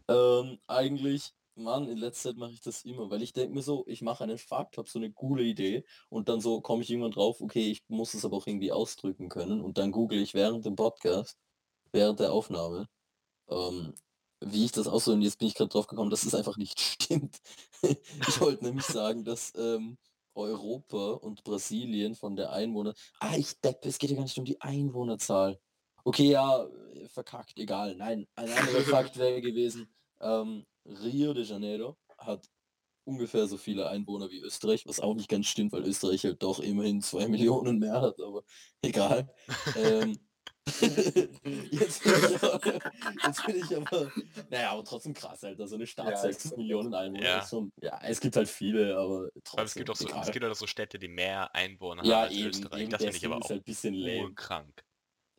[0.08, 3.84] ähm, eigentlich, Mann, in letzter Zeit mache ich das immer, weil ich denke mir so,
[3.86, 7.12] ich mache einen Fakt, habe so eine coole Idee und dann so komme ich irgendwann
[7.12, 10.66] drauf, okay, ich muss es aber auch irgendwie ausdrücken können und dann google ich während
[10.66, 11.38] dem Podcast,
[11.92, 12.88] während der Aufnahme,
[13.48, 13.94] ähm,
[14.40, 16.78] wie ich das ausdrücke und jetzt bin ich gerade drauf gekommen, dass es einfach nicht
[16.80, 17.40] stimmt.
[17.82, 19.96] ich wollte nämlich sagen, dass ähm,
[20.34, 22.94] Europa und Brasilien von der Einwohner...
[23.20, 25.60] Ah, ich deppe, es geht ja gar nicht um die Einwohnerzahl.
[26.04, 27.94] Okay, ja, äh, verkackt, egal.
[27.96, 32.48] Nein, ein anderer Fakt wäre gewesen, ähm, Rio de Janeiro hat
[33.04, 36.60] ungefähr so viele Einwohner wie Österreich, was auch nicht ganz stimmt, weil Österreich halt doch
[36.60, 38.44] immerhin zwei Millionen mehr hat, aber
[38.82, 39.32] egal.
[39.76, 40.18] ähm,
[41.70, 42.80] jetzt, bin ich aber,
[43.24, 44.12] jetzt bin ich aber,
[44.50, 47.46] naja, aber trotzdem krass, Alter, so eine Stadt, Ja, 6 ist- Millionen Einwohner Ja.
[47.46, 50.22] schon, ja, es gibt halt viele, aber trotzdem, Aber es gibt auch so, egal.
[50.22, 52.82] es gibt auch so Städte, die mehr Einwohner ja, haben als eben, Österreich.
[52.82, 54.20] eben Das finde ich aber auch halt ein bisschen lame.
[54.22, 54.84] urkrank.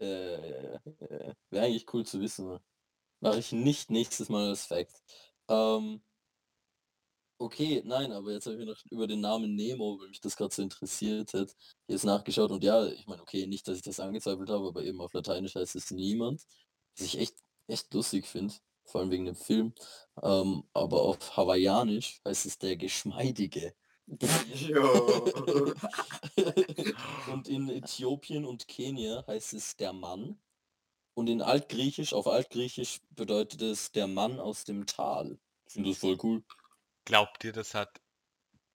[0.01, 0.79] Äh, äh,
[1.51, 2.59] Wäre eigentlich cool zu wissen.
[3.21, 5.01] Mache ich nicht nächstes Mal als Fact.
[5.47, 6.03] Ähm,
[7.43, 10.53] okay, nein, aber jetzt habe ich noch über den Namen Nemo, weil mich das gerade
[10.53, 11.55] so interessiert hat,
[11.87, 15.01] jetzt nachgeschaut und ja, ich meine, okay, nicht, dass ich das angezweifelt habe, aber eben
[15.01, 16.41] auf Lateinisch heißt es niemand,
[16.95, 17.35] was ich echt,
[17.67, 18.53] echt lustig finde,
[18.85, 19.73] vor allem wegen dem Film.
[20.21, 23.73] Ähm, aber auf Hawaiianisch heißt es der Geschmeidige.
[27.31, 30.37] Und in Äthiopien und Kenia heißt es der Mann.
[31.13, 35.39] Und in Altgriechisch, auf Altgriechisch bedeutet es der Mann aus dem Tal.
[35.67, 36.43] Ich finde das voll cool.
[37.05, 38.01] Glaubt ihr, das hat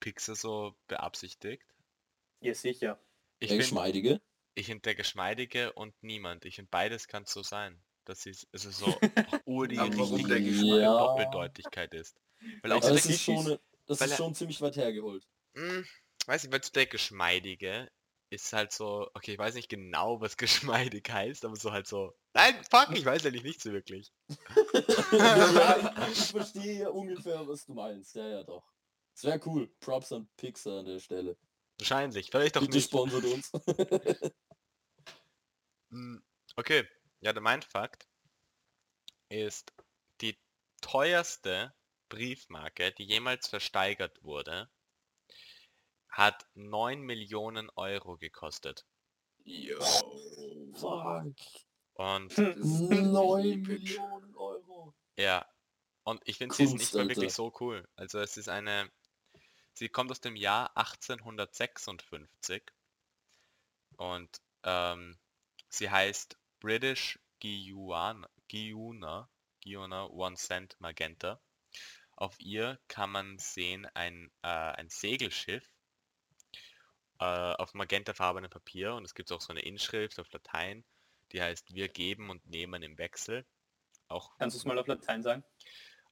[0.00, 1.64] Pixar so beabsichtigt?
[2.40, 3.00] Ja, sicher.
[3.40, 4.20] Ich Der finde Geschmeidige.
[4.54, 6.44] ich find der Geschmeidige und niemand.
[6.44, 7.82] Ich finde beides kann so sein.
[8.04, 8.86] Dass es, es ist so
[9.32, 10.40] auch ur die warum richtige?
[10.80, 10.96] Ja.
[10.98, 12.16] Doppeldeutigkeit ist.
[12.62, 15.26] Weil auch so das ist schon, eine- das weil ist er- schon ziemlich weit hergeholt.
[15.54, 15.84] Hm,
[16.26, 17.90] weiß nicht, weil der Geschmeidige
[18.30, 20.36] ist halt so, okay, ich weiß nicht genau, was
[20.92, 24.12] geschmeidig heißt, aber so halt so, nein, fuck, ich weiß eigentlich nicht so wirklich.
[25.12, 25.76] ja,
[26.08, 28.14] ich, ich verstehe ja ungefähr, was du meinst.
[28.14, 28.64] Ja, ja, doch.
[29.14, 29.68] Es wäre cool.
[29.80, 31.36] Props an Pixar an der Stelle.
[31.78, 32.88] Wahrscheinlich, vielleicht doch Bitte nicht.
[32.88, 33.50] sponsert uns.
[35.90, 36.22] Hm,
[36.58, 36.88] Okay,
[37.20, 38.08] ja, der Mindfakt
[39.28, 39.72] ist
[40.20, 40.36] die
[40.80, 41.72] teuerste
[42.08, 44.68] Briefmarke, die jemals versteigert wurde,
[46.08, 48.86] hat 9 Millionen Euro gekostet.
[49.44, 49.78] Yo.
[50.74, 51.36] Fuck.
[51.94, 53.68] Und Das ist 9 epic.
[53.68, 54.94] Millionen Euro.
[55.16, 55.46] ja,
[56.04, 57.86] und ich finde sie ist nicht mal wirklich so cool.
[57.96, 58.90] Also es ist eine,
[59.74, 62.62] sie kommt aus dem Jahr 1856
[63.96, 65.18] und ähm,
[65.68, 69.28] sie heißt British Guiana, Guiana,
[69.62, 71.40] Guiana One Cent Magenta.
[72.16, 75.70] Auf ihr kann man sehen ein, äh, ein Segelschiff
[77.20, 80.84] äh, auf magentafarbenem Papier und es gibt auch so eine Inschrift auf Latein,
[81.32, 83.44] die heißt Wir geben und nehmen im Wechsel.
[84.08, 85.44] Auch Kannst du es mal auf Latein sagen?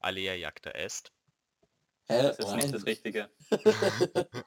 [0.01, 1.13] Alea Jacta Est.
[2.09, 2.23] Hä?
[2.23, 2.73] Das ist nicht Nein.
[2.73, 3.31] das Richtige.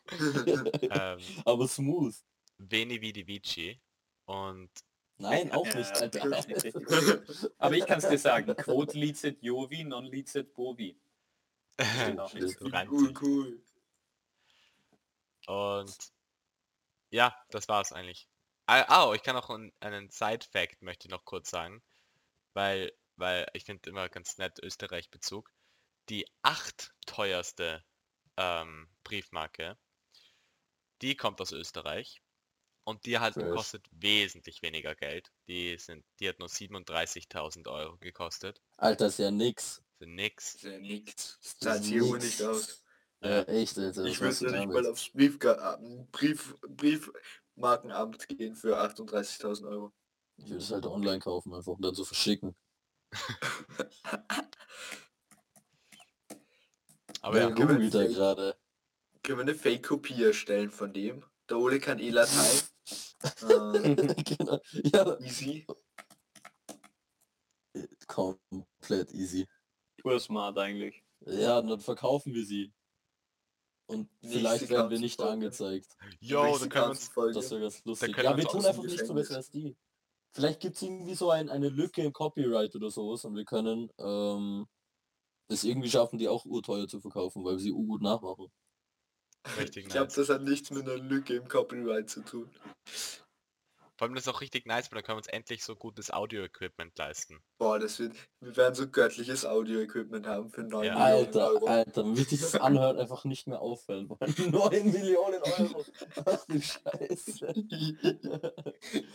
[0.91, 2.15] Ähm, Aber smooth.
[2.57, 3.79] Veni Vidi Vici.
[4.25, 4.69] Und
[5.17, 6.75] Nein, auch nicht, ist nicht.
[7.57, 8.55] Aber ich kann es dir sagen.
[8.55, 10.99] Quod licet Jovi, non licet Bovi.
[11.79, 13.61] Reimt cool, cool.
[15.47, 15.97] Und
[17.09, 18.27] ja, das war's eigentlich.
[18.65, 21.81] Ah, ah, ich kann auch einen, Side-Fact möchte ich noch kurz sagen,
[22.53, 25.51] weil, weil ich finde immer ganz nett Österreich-Bezug.
[26.09, 27.83] Die acht teuerste
[28.37, 29.77] ähm, Briefmarke,
[31.01, 32.21] die kommt aus Österreich
[32.83, 33.55] und die hat Fresh.
[33.55, 35.31] kostet wesentlich weniger Geld.
[35.47, 38.61] Die sind, die hat nur 37.000 Euro gekostet.
[38.77, 39.81] Alter, ist ja nix.
[39.99, 40.53] Sind nix.
[40.53, 41.39] Das ist ja nichts.
[41.59, 42.83] Das irgendwo nicht aus.
[43.21, 44.05] Ja, echt, Alter.
[44.05, 45.37] Ich du nicht damit- mal aufs Brief,
[46.67, 49.93] Briefmarkenamt gehen für 38.000 Euro.
[50.37, 52.55] Ich würde es halt online kaufen einfach und dann so verschicken.
[57.21, 58.55] Aber ja, googelt da gerade?
[59.23, 61.25] Können wir eine Fake-Kopie erstellen von dem?
[61.49, 62.61] Der Ole kann eh Latein.
[63.41, 64.59] äh, genau.
[64.71, 65.67] Ja, easy.
[68.07, 69.47] komplett easy.
[70.01, 71.03] Pur smart eigentlich.
[71.25, 72.73] Ja, dann verkaufen wir sie.
[73.89, 75.31] Und Nächste vielleicht werden wir nicht Folge.
[75.31, 75.97] angezeigt.
[76.19, 77.33] yo, dann können wir uns Folge.
[77.33, 78.13] Das wäre ganz lustig.
[78.13, 79.75] können Ja, wir tun einfach nicht so besser als die.
[80.31, 83.91] Vielleicht gibt es irgendwie so ein, eine Lücke im Copyright oder sowas und wir können
[83.97, 84.67] ähm,
[85.47, 88.51] es irgendwie schaffen, die auch urteuer zu verkaufen, weil wir sie urgut nachmachen.
[89.57, 92.47] richtig Ich glaube, das hat nichts mit einer Lücke im Copyright zu tun.
[93.99, 96.09] Vor allem das ist auch richtig nice, weil dann können wir uns endlich so gutes
[96.09, 97.43] Audio-Equipment leisten.
[97.57, 100.93] Boah, das wird, wir werden so göttliches Audio-Equipment haben für 9 Ja.
[100.93, 101.65] Millionen Alter, Euro.
[101.67, 104.33] Alter, wie sich das anhört, einfach nicht mehr auffallen wollen.
[104.51, 105.85] 9 Millionen Euro.
[106.25, 107.53] Ach du Scheiße.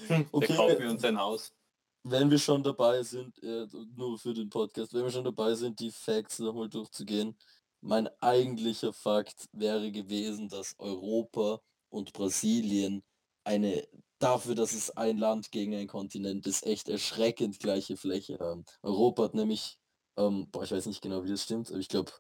[0.09, 1.55] Da okay, kaufen wir uns ein Haus.
[2.03, 3.67] wenn wir schon dabei sind, äh,
[3.97, 7.39] nur für den Podcast, wenn wir schon dabei sind, die Facts nochmal durchzugehen.
[7.81, 13.03] Mein eigentlicher Fakt wäre gewesen, dass Europa und Brasilien
[13.45, 13.87] eine,
[14.19, 18.65] dafür, dass es ein Land gegen ein Kontinent ist, echt erschreckend gleiche Fläche haben.
[18.83, 19.79] Europa hat nämlich,
[20.17, 22.13] ähm, boah, ich weiß nicht genau, wie das stimmt, aber ich glaube,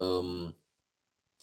[0.00, 0.54] ähm,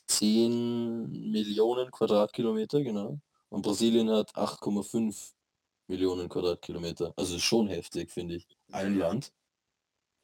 [0.08, 3.20] 10 Millionen Quadratkilometer, genau.
[3.50, 5.34] Und Brasilien hat 8,5
[5.88, 7.14] Millionen Quadratkilometer.
[7.16, 8.48] Also ist schon heftig, finde ich.
[8.72, 9.08] Ein Ja.
[9.08, 9.34] Land.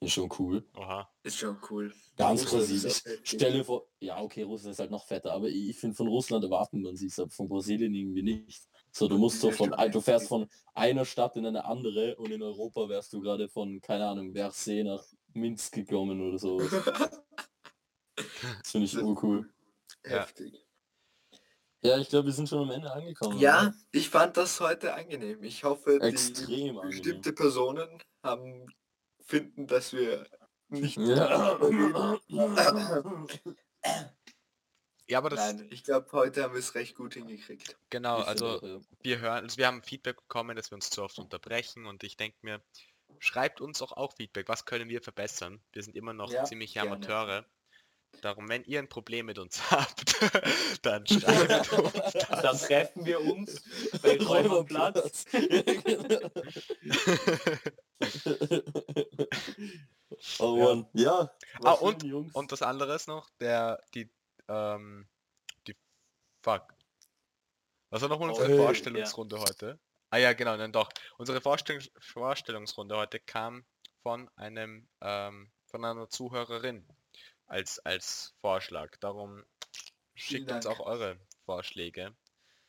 [0.02, 0.68] Ist schon cool.
[0.78, 1.10] Oha.
[1.24, 1.94] Ist schon cool.
[2.18, 2.92] Ganz Brasilien.
[2.92, 3.20] auch heftig.
[3.24, 6.08] Stell dir vor, ja okay, Russland ist halt noch fetter, aber ich ich finde von
[6.08, 8.68] Russland erwarten man sich aber von Brasilien irgendwie nicht.
[8.98, 12.42] So, du musst so von, du fährst von einer Stadt in eine andere und in
[12.42, 16.60] Europa wärst du gerade von, keine Ahnung, Versailles nach Minsk gekommen oder so.
[16.60, 17.12] Das
[18.72, 19.50] finde ich urcool.
[20.02, 20.66] Heftig.
[21.82, 23.38] Ja, ich glaube, wir sind schon am Ende angekommen.
[23.38, 25.44] Ja, ich fand das heute angenehm.
[25.44, 26.90] Ich hoffe, die Extrem angenehm.
[26.90, 28.66] bestimmte Personen haben
[29.20, 30.26] finden, dass wir
[30.70, 30.96] nicht.
[30.96, 31.60] Ja.
[35.08, 37.78] Ja, aber das, Nein, ich glaube, heute haben wir es recht gut hingekriegt.
[37.92, 38.80] genau, also ja.
[39.04, 42.18] wir hören, also wir haben Feedback bekommen, dass wir uns zu oft unterbrechen und ich
[42.18, 42.64] denke mir,
[43.20, 45.62] schreibt uns auch auch Feedback, was können wir verbessern?
[45.74, 46.92] Wir sind immer noch Ja, ziemliche gerne.
[46.92, 47.46] Amateure.
[48.22, 50.16] Darum, wenn ihr ein Problem mit uns habt,
[50.82, 52.62] dann schreibt uns Dann das.
[52.64, 53.62] treffen wir uns
[54.02, 55.26] bei Räuberplatz.
[60.40, 60.64] oh Ja.
[60.66, 61.20] Mann, ja.
[61.20, 62.04] Ah, was und-.
[62.34, 64.10] Und das andere ist noch, der, die,
[64.48, 65.08] ähm,
[65.68, 65.76] die,
[66.42, 66.74] fuck.
[67.90, 69.80] Was war nochmal unsere Oh, Vorstellungsrunde heute?
[70.10, 70.90] Ah ja, genau, dann doch.
[71.18, 73.66] Unsere Vorstellung, Vorstellungsrunde heute kam
[74.02, 76.88] von einem, ähm, von einer Zuhörerin
[77.48, 78.96] als, als Vorschlag.
[79.00, 79.44] Darum
[80.14, 82.16] schickt uns auch eure Vorschläge.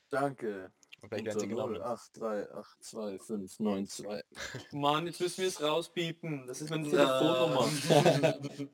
[0.09, 0.73] Danke.
[1.09, 1.77] Vielleicht werden sie genommen.
[1.81, 4.23] 0838292.
[4.73, 6.47] Mann, jetzt müssen wir es rauspiepen.
[6.47, 7.19] Das ist meine Na.
[7.19, 7.69] Telefonnummer.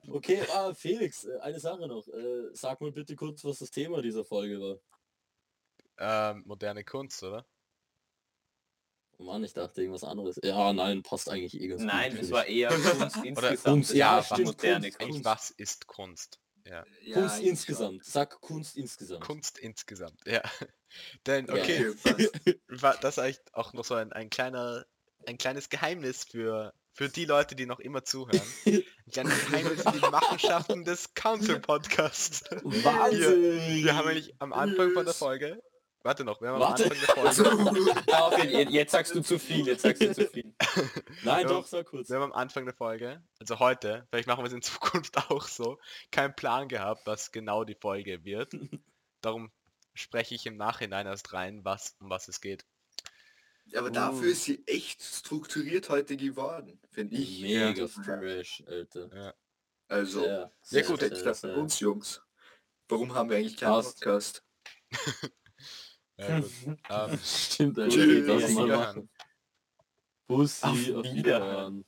[0.14, 2.06] okay, ah, Felix, äh, eine Sache noch.
[2.08, 4.76] Äh, sag mal bitte kurz, was das Thema dieser Folge war.
[5.98, 7.46] Ähm, moderne Kunst, oder?
[9.18, 10.40] Mann, ich dachte irgendwas anderes.
[10.42, 13.62] Ja, nein, passt eigentlich eh ganz gut, Nein, es finde war eher Kunst insgesamt.
[13.62, 15.24] Kunst, ja, war stimmt, moderne Kunst, Eigentlich, Kunst.
[15.24, 16.40] was ist Kunst?
[16.66, 16.84] Ja.
[17.02, 18.04] Ja, Kunst eigentlich insgesamt.
[18.04, 19.24] Sag Kunst insgesamt.
[19.24, 20.42] Kunst insgesamt, ja.
[21.26, 21.54] Denn, Ja.
[21.54, 21.92] okay,
[22.68, 24.84] war das eigentlich auch noch so ein, ein kleiner,
[25.26, 28.40] ein kleines Geheimnis für, für die Leute, die noch immer zuhören.
[28.66, 32.42] Ein kleines Geheimnis für die Machenschaften des Counter-Podcasts.
[32.62, 33.84] Wahnsinn!
[33.84, 35.62] Wir haben eigentlich am Anfang von der Folge,
[36.04, 36.84] warte noch, wir haben Warte.
[36.84, 40.02] am Anfang der Also, Folge, Ah, okay, je- jetzt sagst du zu viel, jetzt sagst
[40.02, 40.54] du zu viel.
[41.24, 41.48] Nein, Ja.
[41.48, 42.08] doch, sag kurz.
[42.08, 45.46] wir haben am Anfang der Folge, also heute, vielleicht machen wir es in Zukunft auch
[45.48, 45.78] so,
[46.10, 48.52] keinen Plan gehabt, was genau die Folge wird.
[49.20, 49.50] Darum
[49.94, 52.64] spreche ich im Nachhinein erst rein, was, um was es geht.
[53.66, 53.92] Ja, aber Uh.
[53.92, 57.40] dafür ist sie echt strukturiert heute geworden, finde ich.
[57.42, 59.34] Mega fresh, Alter.
[59.88, 61.00] Also, Sehr, Ja, sehr, gut.
[61.00, 62.22] sehr, Respekt das uns Jungs.
[62.88, 63.82] Warum haben wir eigentlich keinen.
[63.82, 64.42] Podcast?
[66.28, 66.78] Ja, gut.
[66.90, 67.90] ähm, Stimmt, Alter.
[67.94, 68.54] Tschüss.
[68.54, 69.10] Machen.
[70.26, 70.64] Bussi,
[70.94, 71.04] Auf.
[71.04, 71.84] Wiederhören.